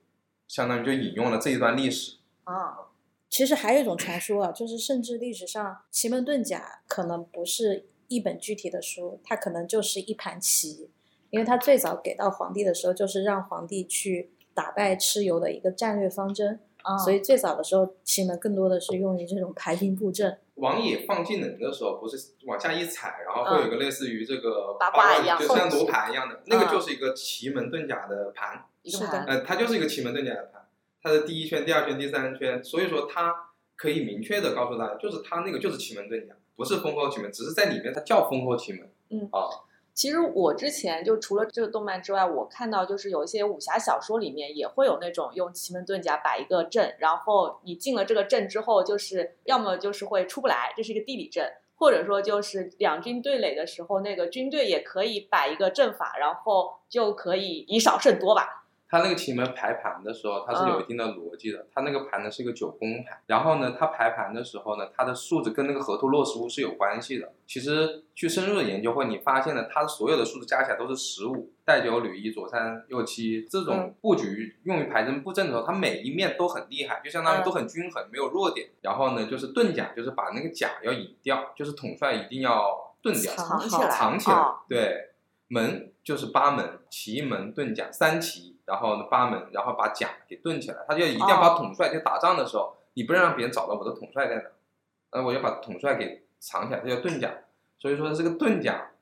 [0.48, 2.16] 相当于就引用了这一段历史。
[2.44, 2.90] 啊，
[3.28, 10.90] 其实还有一种传说啊，就是甚至历史上奇门遁甲可能不是一本具体的书，它可能就是一盘棋，
[11.30, 20.38] 因为它最早给到皇帝的时候，就是让皇帝去打败蚩尤的一个战略方针，啊所以最早的时候奇门更多的是用于这种排兵布阵。
[20.62, 26.70] 王野放技能的时候，不是往下一踩，然后会有一个类似于这个八卦一样就像罗盘一样的，那个嗯。
[26.70, 28.64] 就是一个奇门遁甲的盘。
[28.84, 30.62] 是的一个盘呃，它就是一个奇门遁甲的盘，
[31.02, 33.34] 它的第一圈、第二圈、第三圈，所以说它
[33.74, 38.88] 可以明确的告诉大家，就是它那个就是奇门遁甲，不是封后奇门，只是在里面它叫封后奇门。
[39.10, 39.28] 嗯。
[39.32, 39.50] 啊，
[39.94, 58.61] 其实我之前就除了这个动漫之外，我看到就是有一些武侠小说里面也会有那种用奇门遁甲摆一个阵，然后你进了这个阵之后，就是要么就是会出不来，这是一个地理阵，或者说就是两军对垒的时候，那个军队也可以摆一个阵法，然后就可以以少胜多吧。
[58.92, 61.66] 它那个奇门排盘的时候，它是有一定的逻辑的。
[61.74, 67.32] 它那个盘呢是一个九宫盘，然后呢，它排盘的时候呢，它的数字跟那个河图洛书是有关系的。
[67.46, 78.68] 其实去深入的研究会，你发现了它所有的数字加起来都是十五，带九履一左三右七这种嗯布局用于排阵布阵的时候，它每一面都很厉害，就相当于嗯都很均衡，没有弱点。
[78.82, 84.36] 然后呢，就是遁甲，就是把那个甲要引掉，就是统帅一定要遁掉，藏藏起来，藏起来。
[84.36, 85.08] 哦对，
[85.48, 90.78] 门就是八门，奇门遁甲三奇，然后呢八门，然后把甲给盾起来。
[90.88, 94.42] 他就一定要把统帅，就打仗的时候，你不能让别人找到我的统帅在哪，
[95.10, 97.30] 呃，我要把统帅给藏起来，他叫盾甲。
[97.78, 98.92] 所以说这个盾甲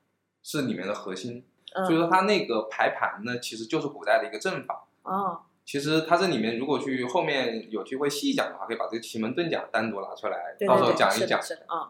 [0.43, 1.45] 是里面的核心。
[1.85, 4.83] 所以说他那个排盘呢，其实就是古代的一个阵法。
[5.03, 5.39] 哦，
[5.71, 11.39] 其实它这里面如果去后面有机会细讲的话，可以把这个奇门遁甲单独拿出来，到时候讲一讲。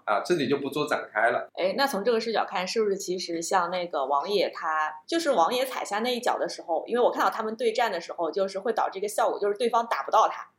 [0.05, 1.49] 啊，这里就不做展开了。
[1.55, 10.50] 哎，那从这个视角看，是不是其实像那个王爷他，就是王爷踩下那一脚的时候，因为我看到他们对战的时候，就是会导致一个效果，就是对方打不到他，嗯，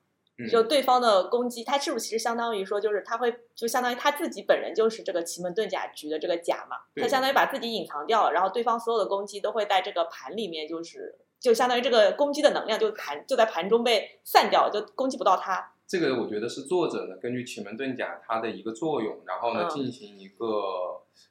[0.51, 7.03] 就对方的攻击，他是不是其实相当于说，就是他会就相当于他自己本人就是这个奇门遁甲局的这个甲嘛，对。
[7.03, 15.73] 他相当于把自己隐藏掉了，然后对方所有的攻击都会在这个盘里面，就是就相当于这个攻击的能量就盘就在盘中被散掉了，就攻击不到他。
[15.93, 20.47] 这个我觉得是作者呢根据奇门遁甲它的一个作用，然后呢嗯进行一个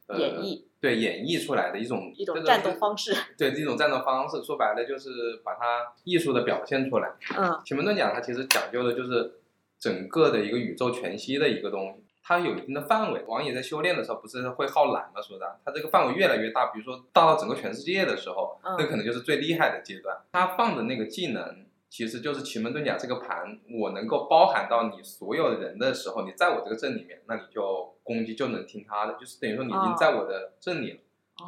[0.06, 7.10] 呃演绎对演绎出来的一种一种战斗方式，对一种战斗方式，说白了就是把它艺术的表现出来。
[7.36, 9.40] 嗯奇门遁甲它其实讲究的就是
[9.80, 13.24] 整个的一个宇宙全息的一个东西，它有一定的范围。
[13.26, 15.20] 王爷在修炼的时候不是会耗懒吗？
[15.20, 20.16] 说的，它这个范围越来越大，比如说大到整个全世界的时候，嗯那可能就是最厉害的阶段。
[20.32, 30.98] 他放的那个技能，其实就是奇门遁甲这个盘，我能够包含到你所有人的时候，你在我这个阵里面，那你就攻击就能听他的，就是等于说你已经在我的阵里了。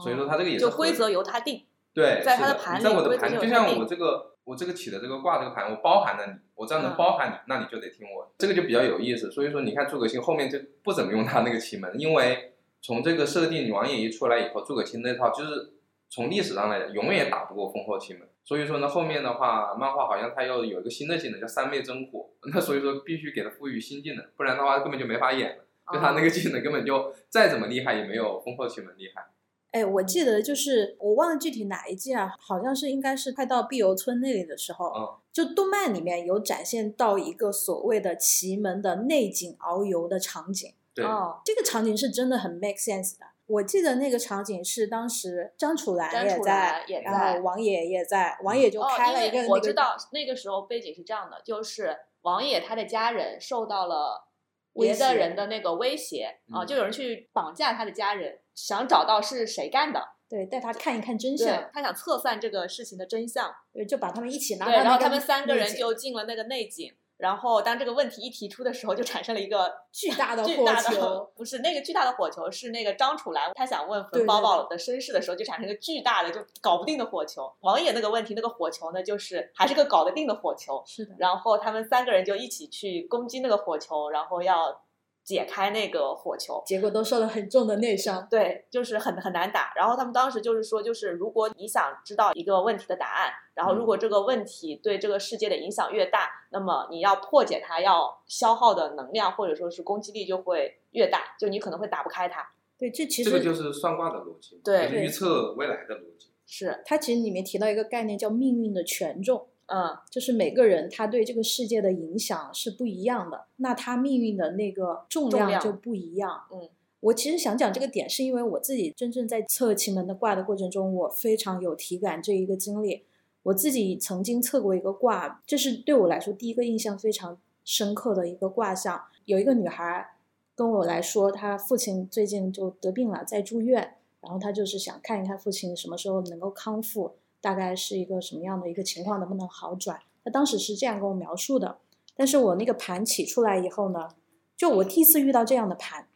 [0.01, 1.63] 所以说他这个也是就规则由他定。
[1.93, 9.31] 对，在他的盘里在我的盘，里就像我这个我这个起的这个卦这个盘，我包含了你，我这样能嗯包含你，那你就得听我的，这个就比较有意思。
[9.31, 15.73] 所以说，你看诸葛青后面就不怎么用他那个奇门，因为从这个设定王爷一出来以后，诸葛青那套就是
[16.13, 18.21] 从历史上来讲，永远也打不过烽火奇门。
[18.43, 25.63] 所以说呢，后面的话，漫画好像它又有一个新的技能叫三昧真火，那所以说必须给它赋予新技能，不然的话根本就没法演了。
[25.91, 29.25] 就他那个技能根本就再怎么厉害，也没有烽火奇门厉害。
[29.71, 43.25] 哎，我记得就是我忘了具体哪一季啊，好像是应该是快到碧游村那里的时候，嗯就动漫里面有展现到一个所谓的奇门的内景遨游的场景，对，哦，这个场景是真的很 make sense 的。
[43.45, 54.29] 我记得那个场景是当时张楚岚张楚也在岚，也然在后王野也在，王野就哦，开了一个那个为我知道那个时候背景是这样的，就是王野他的家人受到了
[54.73, 66.93] 威别的人的那个威胁啊，嗯就有人去绑架他的家人，想找到是谁干的，对，带他看一看真相，他想测算这个事情的真相，对，就把他们一起拿对，然后他们三个人就进了那个内景。
[67.17, 77.49] 然后，当这个问题一提出的时候，就产生了一个巨大的火球，不是那个巨大的火球，是那个张楚岚，他想问冯宝宝的身世的时候，就产生一个巨大的就搞不定的火球。
[77.61, 80.83] 王野那个问题，那个火球呢，就是还是个搞得定的火球。
[80.85, 84.82] 是的，然后他们三个人就一起去攻击那个火球，然后要
[85.23, 86.61] 解开那个火球。
[86.65, 88.27] 结果都受了很重的内伤。
[88.29, 89.73] 对，就是很很难打。
[89.75, 102.45] 然后他们当时就是说，就是如果你想知道一个问题的答案，然后如果这个问题对这个世界的影响越大，那么你要破解它，要消耗的能量或者说是攻击力就会越大，就你可能会打不开它。
[102.77, 106.31] 对，这其这个实就是算卦的逻辑，对就是预测未来的逻辑。
[106.45, 109.47] 是，它其实里面提到一个概念叫命运的权重。
[109.67, 116.43] 嗯，就是每个人他对这个世界的影响是不一样的，那他命运的那个重量就不一样。
[116.51, 123.03] 嗯，我其实想讲这个点，是因为我自己真正在测奇门的卦的过程中，我非常有体感这一个经历。
[123.43, 129.01] 我自己曾经测过一个卦，这是对我来说第一个印象非常深刻的一个卦象。
[129.25, 130.11] 有一个女孩
[130.55, 137.15] 跟我来说，她父亲最近就得病了，在住院，然后她就是想看一看父亲什么时候能够康复。
[137.43, 139.99] 大概是一个什么样的一个情况，能不能好转？
[140.23, 141.79] 他当时是这样跟我描述的。
[142.15, 144.07] 但是我那个盘起出来以后呢，
[144.55, 146.07] 就我第一次遇到这样的盘，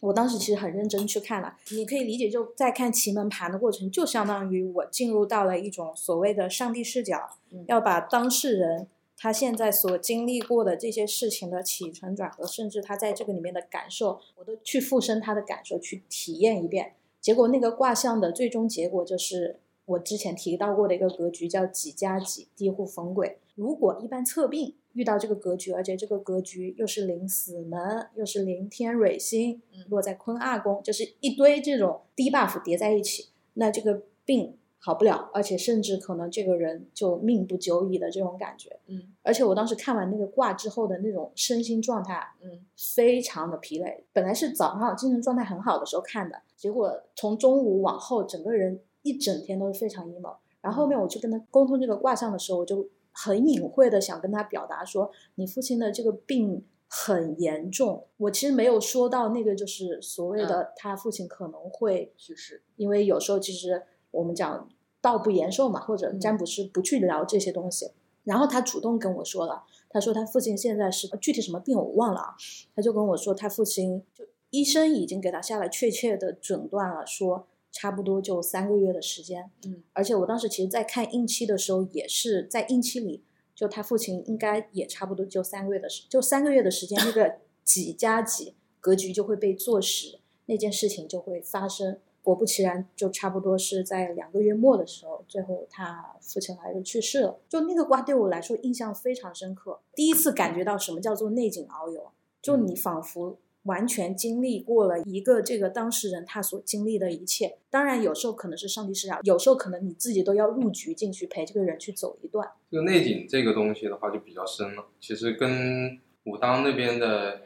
[0.00, 16.94] 我当时其实很认真去看了，你可以理解，就在看奇门盘的过程，就相当于我进入到了一种所谓的上帝视角，嗯要把当事人他现在所经历过的这些事情的起承转合，甚至他在这个里面的感受，我都去附身他的感受，去体验一遍。
[17.20, 19.58] 结果那个卦象的最终结果就是
[19.88, 23.38] 我之前提到过的一个格局，叫几加几，地户逢鬼。
[23.54, 38.78] 如果一般测病遇到这个格局，而且这个格局又是临死门，又是临天蕊星嗯，落在坤二宫，就是一堆这种低 buff 叠在一起，那这个病好不了，而且甚至可能这个人就命不久矣的这种感觉。
[38.88, 42.64] 嗯而且我当时看完那个卦之后的那种身心状态，嗯
[42.94, 44.04] 非常的疲累。
[44.12, 50.36] 本来是早上精神状态很好的时候看的，结果从中午往后，整个人一整天都是非常 emo。
[50.60, 58.06] 然后后面我去跟他沟通这个卦象的时候，我就很隐晦的想跟他表达说，你父亲的这个病很严重。
[58.16, 64.68] 我其实没有说到那个就是所谓的他父亲可能会去世，因为有时候其实我们讲
[65.00, 67.92] 道不言寿嘛，或者嗯占卜师不去聊这些东西。
[68.24, 72.34] 然后他主动跟我说了，他说他父亲现在是具体什么病我忘了啊，
[72.74, 79.50] 他就跟我说他父亲就医生已经给他下了确切的诊断了，说差不多就三个月的时间。
[79.66, 83.22] 嗯，而且我当时其实，在看应期的时候，也是在应期里，
[83.54, 91.98] 就他父亲应该也差不多就三个月的时，就三个月的时间，那个 几加几格局就会被坐实，那件事情就会发生。
[92.20, 97.38] 果不其然，就差不多是在两个月末的时候，最后他父亲还是去世了。
[97.48, 102.10] 就那个瓜对我来说印象非常深刻，第一次感觉到什么叫做内景遨游，
[102.42, 103.38] 就你仿佛
[103.68, 107.58] 完全经历过了一个这个当事人他所经历的一切。
[107.70, 112.50] 当然，有时候可能是上帝视角，有时候可能你自己都要入局进去陪这个人去走一段。
[112.68, 117.42] 这个内景这个东西的话就比较深了，其实跟武当那边的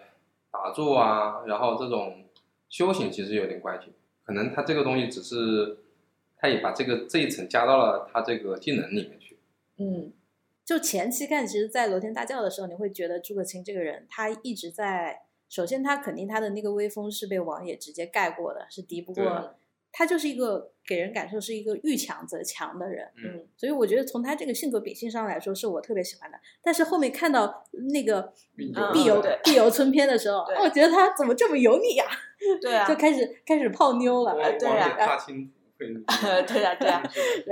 [0.51, 2.25] 打坐啊，然后这种
[2.71, 3.93] 修行其实有点关系。
[4.25, 5.79] 可能他这个东西只是，
[6.37, 9.37] 他也把这个这一层加到了他这个技能里面去。
[9.79, 10.13] 嗯，
[10.65, 15.23] 就前期看，其实，在罗天大教的时候，你会觉得诸葛青这个人，他一直在，
[15.53, 19.55] 首先他肯定他的那个威风是被王爷直接盖过的，是敌不过。
[19.95, 26.39] 他就是一个给人感受是一个遇强则强的人，嗯，所以我觉得从他这个性格秉性上来说，是我特别喜欢的。
[26.63, 32.07] 但是后面看到那个碧游碧游村篇的时候，我觉得他怎么这么油腻呀、
[32.63, 34.33] 对 啊就，开始开始泡妞了。
[34.59, 37.03] 对啊王爷踏青图会，对啊对啊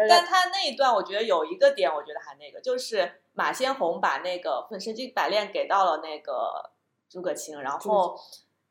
[0.08, 6.32] 但他那一段，我觉得有一个点，我觉得还那个，就是马先红把那个粉神经百炼给到了那个
[7.10, 8.18] 诸葛青，然后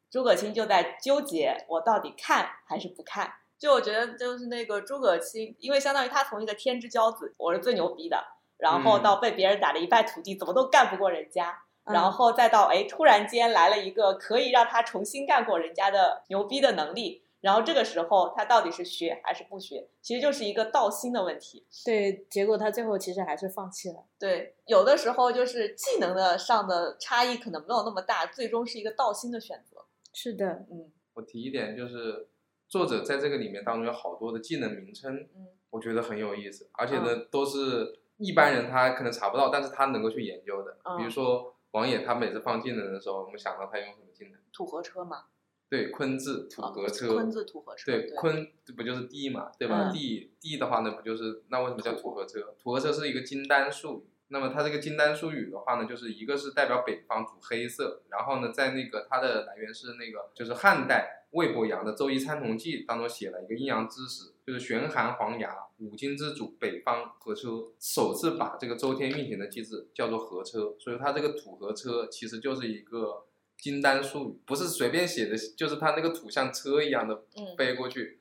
[0.09, 3.31] 诸葛青就在纠结，我到底看还是不看？
[3.59, 8.23] 就我觉得就是那个诸葛青，因为相当于他从一个天之骄子，我是最牛逼的，
[8.57, 11.49] 然后嗯到被别人打得一败涂地，怎么都干不过人家。
[11.51, 21.65] 嗯然后再到哎，突然间来了一个可以让他重新干过人家的牛逼的能力，然后这个时候他到底是学还是不学，其实就是一个道心的问题。
[21.85, 24.05] 对，结果他最后其实还是放弃了。
[24.17, 29.85] 对，有的时候就是技能的上的差异可能没有那么大，最终是一个道心的选择。
[30.13, 32.27] 是的，嗯我提一点就是，
[32.67, 40.77] 作者在这个里面当中有好多的技能名称，嗯我觉得很有意思，而且呢，都是一般人他可能查不到，但是他能够去研究的。
[40.83, 44.39] 嗯比如说王野，他每次放技能的时候，我们想到他用什么技能？
[44.51, 45.25] 土和车嘛，
[45.69, 49.89] 对，坤字土啊合车，坤字土合车，对，坤这不就是地嘛，对吧？
[49.89, 52.55] 嗯地地的话呢，不就是那为什么叫土合车？
[52.61, 54.09] 土合车是一个金丹术语。
[54.31, 73.25] 那么它这个金丹术语的话呢，就是一个是代表北方主黑色，然后呢，在那个它的来源是那个就是汉代魏伯阳的《周易参同记》当中写了一个阴阳知识，就是玄寒黄牙，五经之主，北方合车，首次把这个周天运行的机制叫做合车，所以它这个土合车其实就是一个
[73.59, 78.17] 金丹术语，不是随便写的，就是它那个土像车一样的嗯飞过去，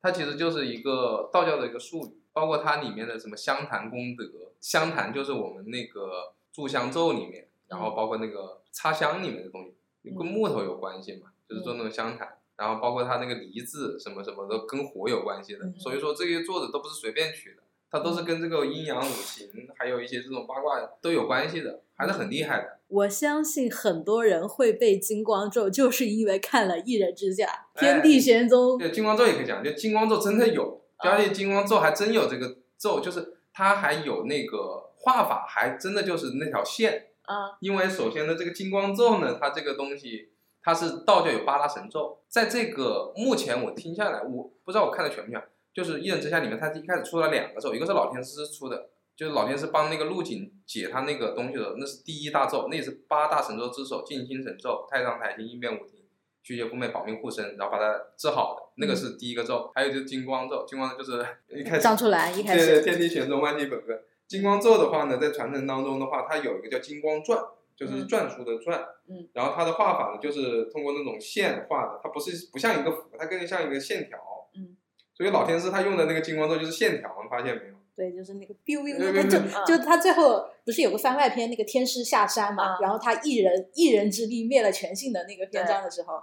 [0.00, 4.24] 它其实就是一个道教的一个术语，包括它里面的什么香坛功德，
[4.60, 9.74] 香坛就是我们那个炷香咒里面，然后包括那个插香里面的东西，
[10.16, 12.38] 跟木头有关系嘛，就是做那种香坛。
[12.54, 22.78] 然后包括它那个梨字什么什么的，跟火有关系的，嗯所以说这些作者都不是随便取的，它都是跟这个阴阳五行，还有一些这种八卦都有关系的，还是很厉害的。
[22.92, 28.76] 我相信很多人会背金光咒，就是因为看了《一人之下》哎天地玄宗。
[28.76, 37.08] 对，金光咒也可以讲，就金光咒真的有，而且金光咒还真有这个咒，就是它还有那个画法，还真的就是那条线。
[37.22, 40.28] 啊因为首先呢，这个金光咒呢，它这个东西
[40.62, 48.90] 它是道教有八大神咒，在这个目前我听下来，我不知道我看的全不全，就是一人之下里面，它一开始出了两个咒，一个是老天师出的，
[49.22, 56.00] 就是老天师帮那个陆景解他那个东西的，那是第一大咒，那也是八大神咒之首，静心神咒、太上台心、应变五庭。
[56.42, 59.70] 去邪赴魅、保命护身，然后把它治好的，那个是第一个咒。
[59.76, 61.24] 还有就是金光咒，金光咒就是
[61.56, 63.96] 一开始张出来一开对对，始，天地玄宗，万气本根。
[64.26, 68.72] 金光咒的话呢，在传承当中的话，它有一个叫金光篆，就是嗯篆书的篆。
[69.08, 69.28] 嗯。
[69.34, 74.18] 然后它的画法呢，就是通过那种线画的，它不是不像一个符，它更像一个线条。
[74.56, 74.76] 嗯。
[75.14, 77.74] 所以老天师他用的那个金光咒就是线条，你发现没有？
[78.02, 78.52] 对，就是那个
[78.98, 82.78] 那就对就他最后不是有个番外篇，那个天师下山嘛，嗯。
[82.82, 86.20] 然后他一人一人之力灭了全性的那个篇章的时候，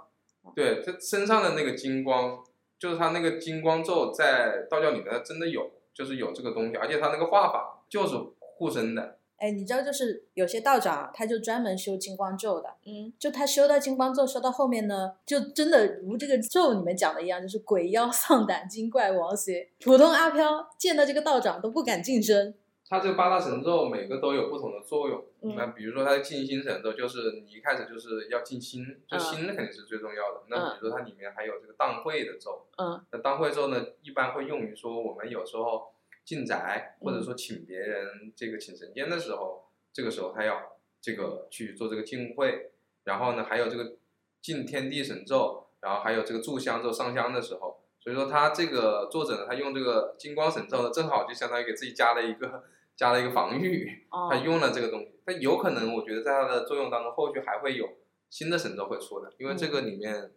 [0.54, 2.44] 对，他身上的那个金光，
[2.78, 9.16] 就是他那个金光咒在道教里面真的有，就是有这个东西，而且他那个画法就是护身的。
[9.40, 22.54] 哎，你知道就是有些道长啊他就专门修金光咒的，嗯就他修到金光咒修到后面呢，就真的如这个咒里面讲的一样，就是鬼妖丧胆精怪王邪，普通阿飘见到这个道长都不敢近身。
[22.86, 25.24] 他这个八大神咒每个都有不同的作用。
[25.42, 30.42] 嗯那比如说他的静心神咒，就是你一开始就是要静心，就嗯心肯定是最重要的。
[30.48, 35.92] 那比如说它里面还有这个荡会的咒，嗯那荡会咒呢，一般会用于说我们有时候
[36.30, 37.18] 进宅或嗯。
[37.18, 42.70] 者说请别人这个请神仙的时候，这个时候他要这个去做这个进会，
[43.02, 43.96] 然后呢还有这个
[44.40, 52.62] 敬天地神咒，然后还有这个炷香咒上香的时候，所以说他这个作者呢，他用这个金光神咒呢，正好就相当于给自己加了一个
[52.94, 54.28] 加了一个防御，哦。
[54.30, 57.88] 他用了这个东西，但有可能我觉得在它的作用当中，后续还会有
[58.28, 60.30] 新的神咒会出的，因为这个里面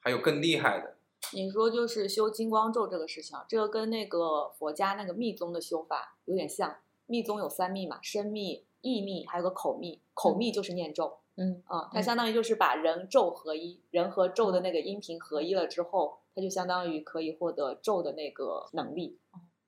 [0.00, 0.93] 还有更厉害的。
[1.32, 6.76] 你说就是修金光咒这个事情，这个跟那个佛家那个密宗的修法有点像。
[7.06, 10.00] 密宗有三密嘛，身密、意密，还有个口密。
[10.14, 19.18] 口密就是念咒，嗯，嗯，它嗯相当于就是把人咒合一，人和咒的那个音频合一了之后，它就相当于可以获得咒的那个能力。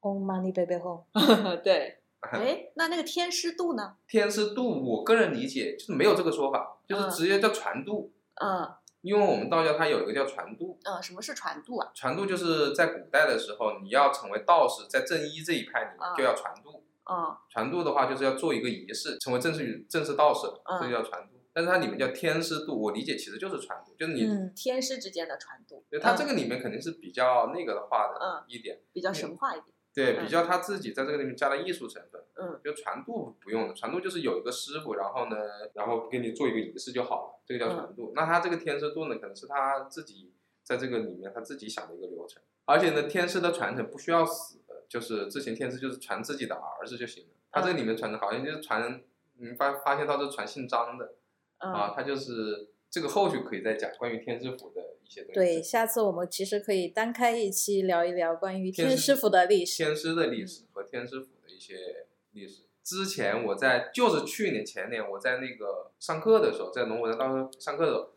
[0.00, 1.60] Om Mani Padme Hum。
[1.60, 1.98] 对，
[2.32, 3.96] 哎，那那个天师度呢？
[4.08, 8.12] 天师度，我个人理解就是没有这个说法，就是嗯直接叫传度。
[8.36, 8.66] 嗯
[9.06, 11.92] 因为我们道教它有一个叫传度，嗯，什么是传度啊？
[11.94, 16.82] 传度就是在古代的时候，你要成为道士，在正一这一派里面嗯就要传度。
[17.08, 21.34] 嗯传度的话，就是要做一个仪式，成为正式正式道士，嗯这就叫传度。
[21.52, 29.75] 但是它里面叫天师度，我理解其实就是传度，就是你，嗯，天师之间的传度，对它这嗯个里面肯定是比较那个的话的嗯一点，比较神话一点。
[29.96, 32.22] 对，嗯比较他自己在这个里面加了艺术成分。
[32.38, 35.36] 嗯就传度不用的，传度就是有一个师傅，然后呢，
[35.72, 38.12] 然后给你做一个仪式就好了，这个叫传度。
[38.14, 47.30] 那他这个天师度呢，可能是他自己在这个里面他自己想的一个流程，而且呢，天师的传承不需要死的，就是之前天师就是传自己的儿子就行了。
[47.50, 49.00] 他这个里面传承好像就是传，
[49.38, 51.14] 你发发现到这传姓张的
[51.56, 55.34] 啊嗯，，他就是这个后续可以再讲关于天师府的一些东西。
[55.34, 59.84] 对，下次我们其实可以单开一期聊一聊关于天师府的历史。
[59.84, 62.62] 天师的历史和天师府的一些历史。
[62.82, 68.10] 之前我在就是去年前年我在那个上课的时候，在龙文当时上课的时候，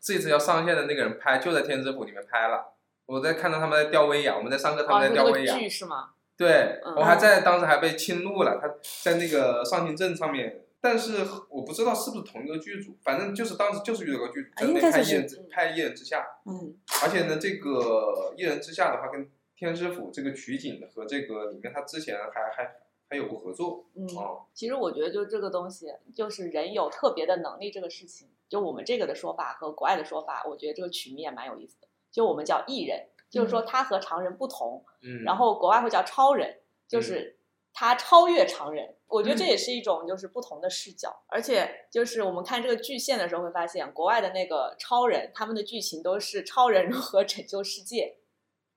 [0.00, 2.74] 这次要上线的那个人拍就在天师府里面拍了。
[3.06, 5.58] 我在看到他们在吊威亚，我们在上课，他哦，们在吊威亚。
[5.58, 6.10] 剧是吗？
[6.36, 8.72] 对，嗯我还在当时还被侵入了，他
[9.02, 16.74] 在那个上行镇上面，但是我不知道是不是同一个剧组，反正就是当时就是遇到个剧组拍一人之拍一人之下，嗯，
[17.04, 22.74] 而且呢，这个一人之下的话，跟天师府这个取景的和这个里面，他之前还还
[23.08, 31.86] 还有过合作嗯，哦，其实我觉得就这个东西，就是人有特别的能力这个事情，就我们这个的说法和国外的说法，我觉得这个曲面蛮有意思的。
[32.10, 36.58] 就我们叫艺人，就是说他和常人不同，嗯，然后国外会叫超人，
[36.88, 37.38] 就是
[37.72, 38.96] 他超越常人。
[39.12, 48.16] 我觉得这也是一种就是不同的视角，而且就是我们看这个巨线的时候会发现，国外的那个超人，他们的剧情都是超人如何拯救世界，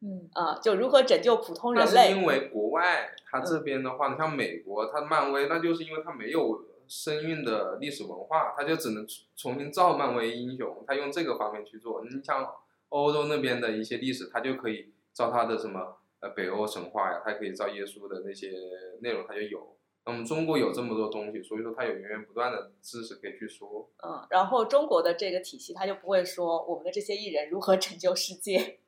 [0.02, 2.12] 嗯，啊、就如何拯救普通人类。
[2.12, 12.04] 因为国外它这边的话，你像美国，它漫威，那就是因为它没有生运的历史文化，它就只能重重新造漫威英雄，它用这个方面去做。
[12.04, 12.54] 你像
[12.90, 18.52] 欧洲那边的一些历史，它就可以造它的什么呃北欧神话呀，它可以造耶稣的那些
[19.00, 19.75] 内容，它就有。
[20.06, 23.90] 那我们中国有这么多东西，所以说它有源源不断的知识可以去说。
[24.04, 28.80] 嗯，然后中国的这个体系，他就不会说我们的这些艺人如何拯救世界，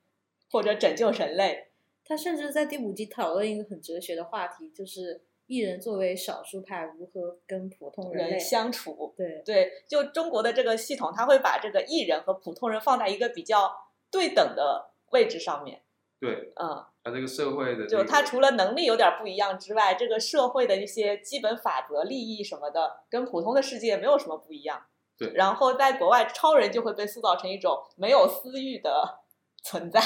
[0.52, 1.70] 或者拯救人类。
[2.06, 13.72] 他甚至在第五集讨论一个很哲学的话题，就是艺人作为少数派如何跟普通人人相处，对，对，就中国的这个系统，他会把这个艺人和普通人放在一个比较
[14.12, 15.82] 对等的位置上面。
[16.20, 24.86] 对，嗯，他这个社会的、这就，他除了能力有点不一样之外，这个社会的一些基本法则、利益什么的，跟普通的世界没有什么不一样。
[25.18, 29.20] 对然后在国外，超人就会被塑造成一种没有私欲的
[29.64, 30.00] 存在。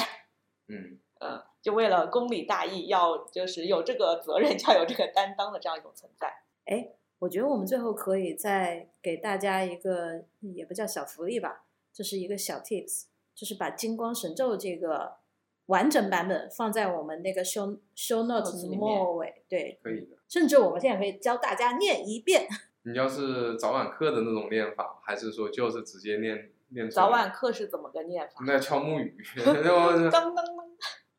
[0.68, 6.28] 嗯， 嗯，就为了公理大义，要就是有这个责任，就要有这个担当的这样一种存在。
[6.64, 6.90] 哎
[7.20, 15.14] 我觉得我们最后可以再给大家一个，也不叫小福利吧，这是一个小 tips，就是把《金光神咒》这个
[15.72, 20.18] 完整版本放在我们那个 show show notes 里面末尾，对，可以的。
[20.28, 22.46] 甚至我们现在可以教大家念一遍。
[22.84, 28.44] 你要是早晚课的那种念法，还是说就是直接练练出来早晚课是怎么个念法？
[28.46, 29.16] 那敲木鱼，
[30.10, 30.44] 当当当，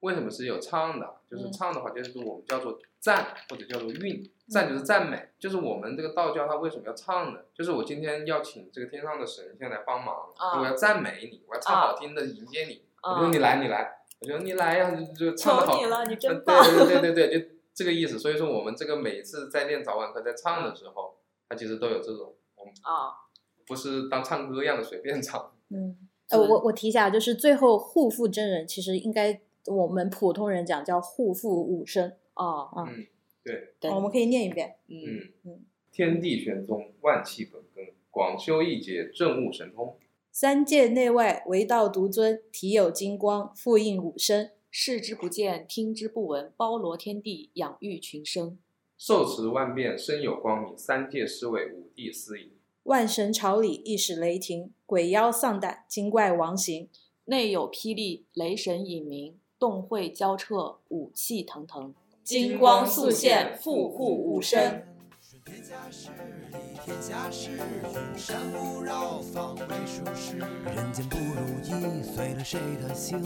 [0.02, 1.16] 为什么是有唱的？
[1.32, 7.40] 就是嗯唱的话，就是我们叫做赞或者叫做韵，赞就是赞美，就是我们这个道教它为什么要唱呢？
[7.56, 12.84] 就是我今天要请这个天上的神仙来帮忙，啊我要赞美你，我要唱好听的迎接你。
[13.02, 16.64] 我啊说你来，你来，我觉得你来呀，就就唱的好你，了，你呃真棒！
[16.64, 18.18] 对对对对对，就这个意思。
[18.18, 21.18] 所以说我们这个每一次在练早晚课在唱的时候，
[21.50, 23.12] 它其实都有这种，我们啊，
[23.68, 25.52] 不是当唱歌一样的随便唱。
[25.76, 25.98] 嗯，
[26.30, 33.06] 呃，我我提一下，就是最后护腹真人其实应该我们普通人讲叫护腹五声，啊，嗯，
[33.44, 34.78] 对，对我们可以念一遍。
[34.88, 39.98] 嗯，嗯嗯天地玄宗，万气本根，广修一节，正悟神通。
[40.36, 44.50] 三界内外唯道独尊，体有金光，复应五身。
[44.72, 48.58] 视之不见，听之不闻，包罗天地，养育群生。
[48.98, 52.50] 受持万变，身有光明，三界侍卫，五帝司迎。
[52.82, 56.90] 万神朝礼，一时雷霆；鬼妖丧胆，精怪王行。
[57.26, 61.94] 内有霹雳，雷神隐鸣，洞会交彻，武气腾腾。
[62.24, 64.82] 金光速现，复护五声。
[65.46, 66.10] 天下事，
[66.54, 70.38] 理天下事，云山雾绕，方为舒适。
[70.38, 73.22] 人间不如意，随了谁的心？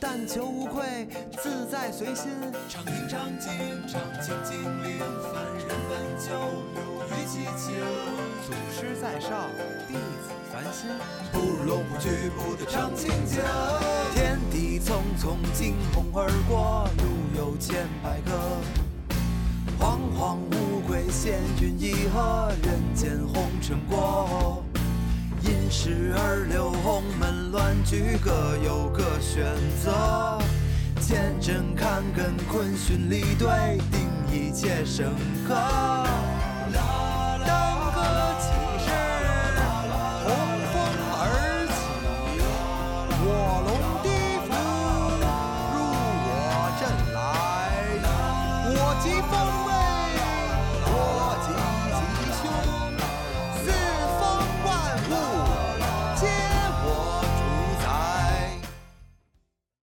[0.00, 1.06] 但求无愧，
[1.40, 2.32] 自在随心。
[2.68, 3.52] 常应常静，
[3.86, 4.98] 常静静灵，
[5.32, 6.32] 凡人本就
[6.74, 7.76] 流于其情。
[8.44, 9.48] 祖师在上，
[9.86, 10.90] 弟子烦心，
[11.30, 13.40] 不如龙不惧，不得常清静。
[14.12, 18.83] 天地匆匆，惊鸿而过，路有千百个。
[19.84, 24.64] 彷徨无归，闲云一鹤，人间红尘过。
[25.42, 29.44] 因时而流，鸿门乱局，各有各选
[29.84, 30.38] 择。
[30.98, 35.10] 见真看根，坤巽离对，定一切深
[35.46, 35.54] 刻。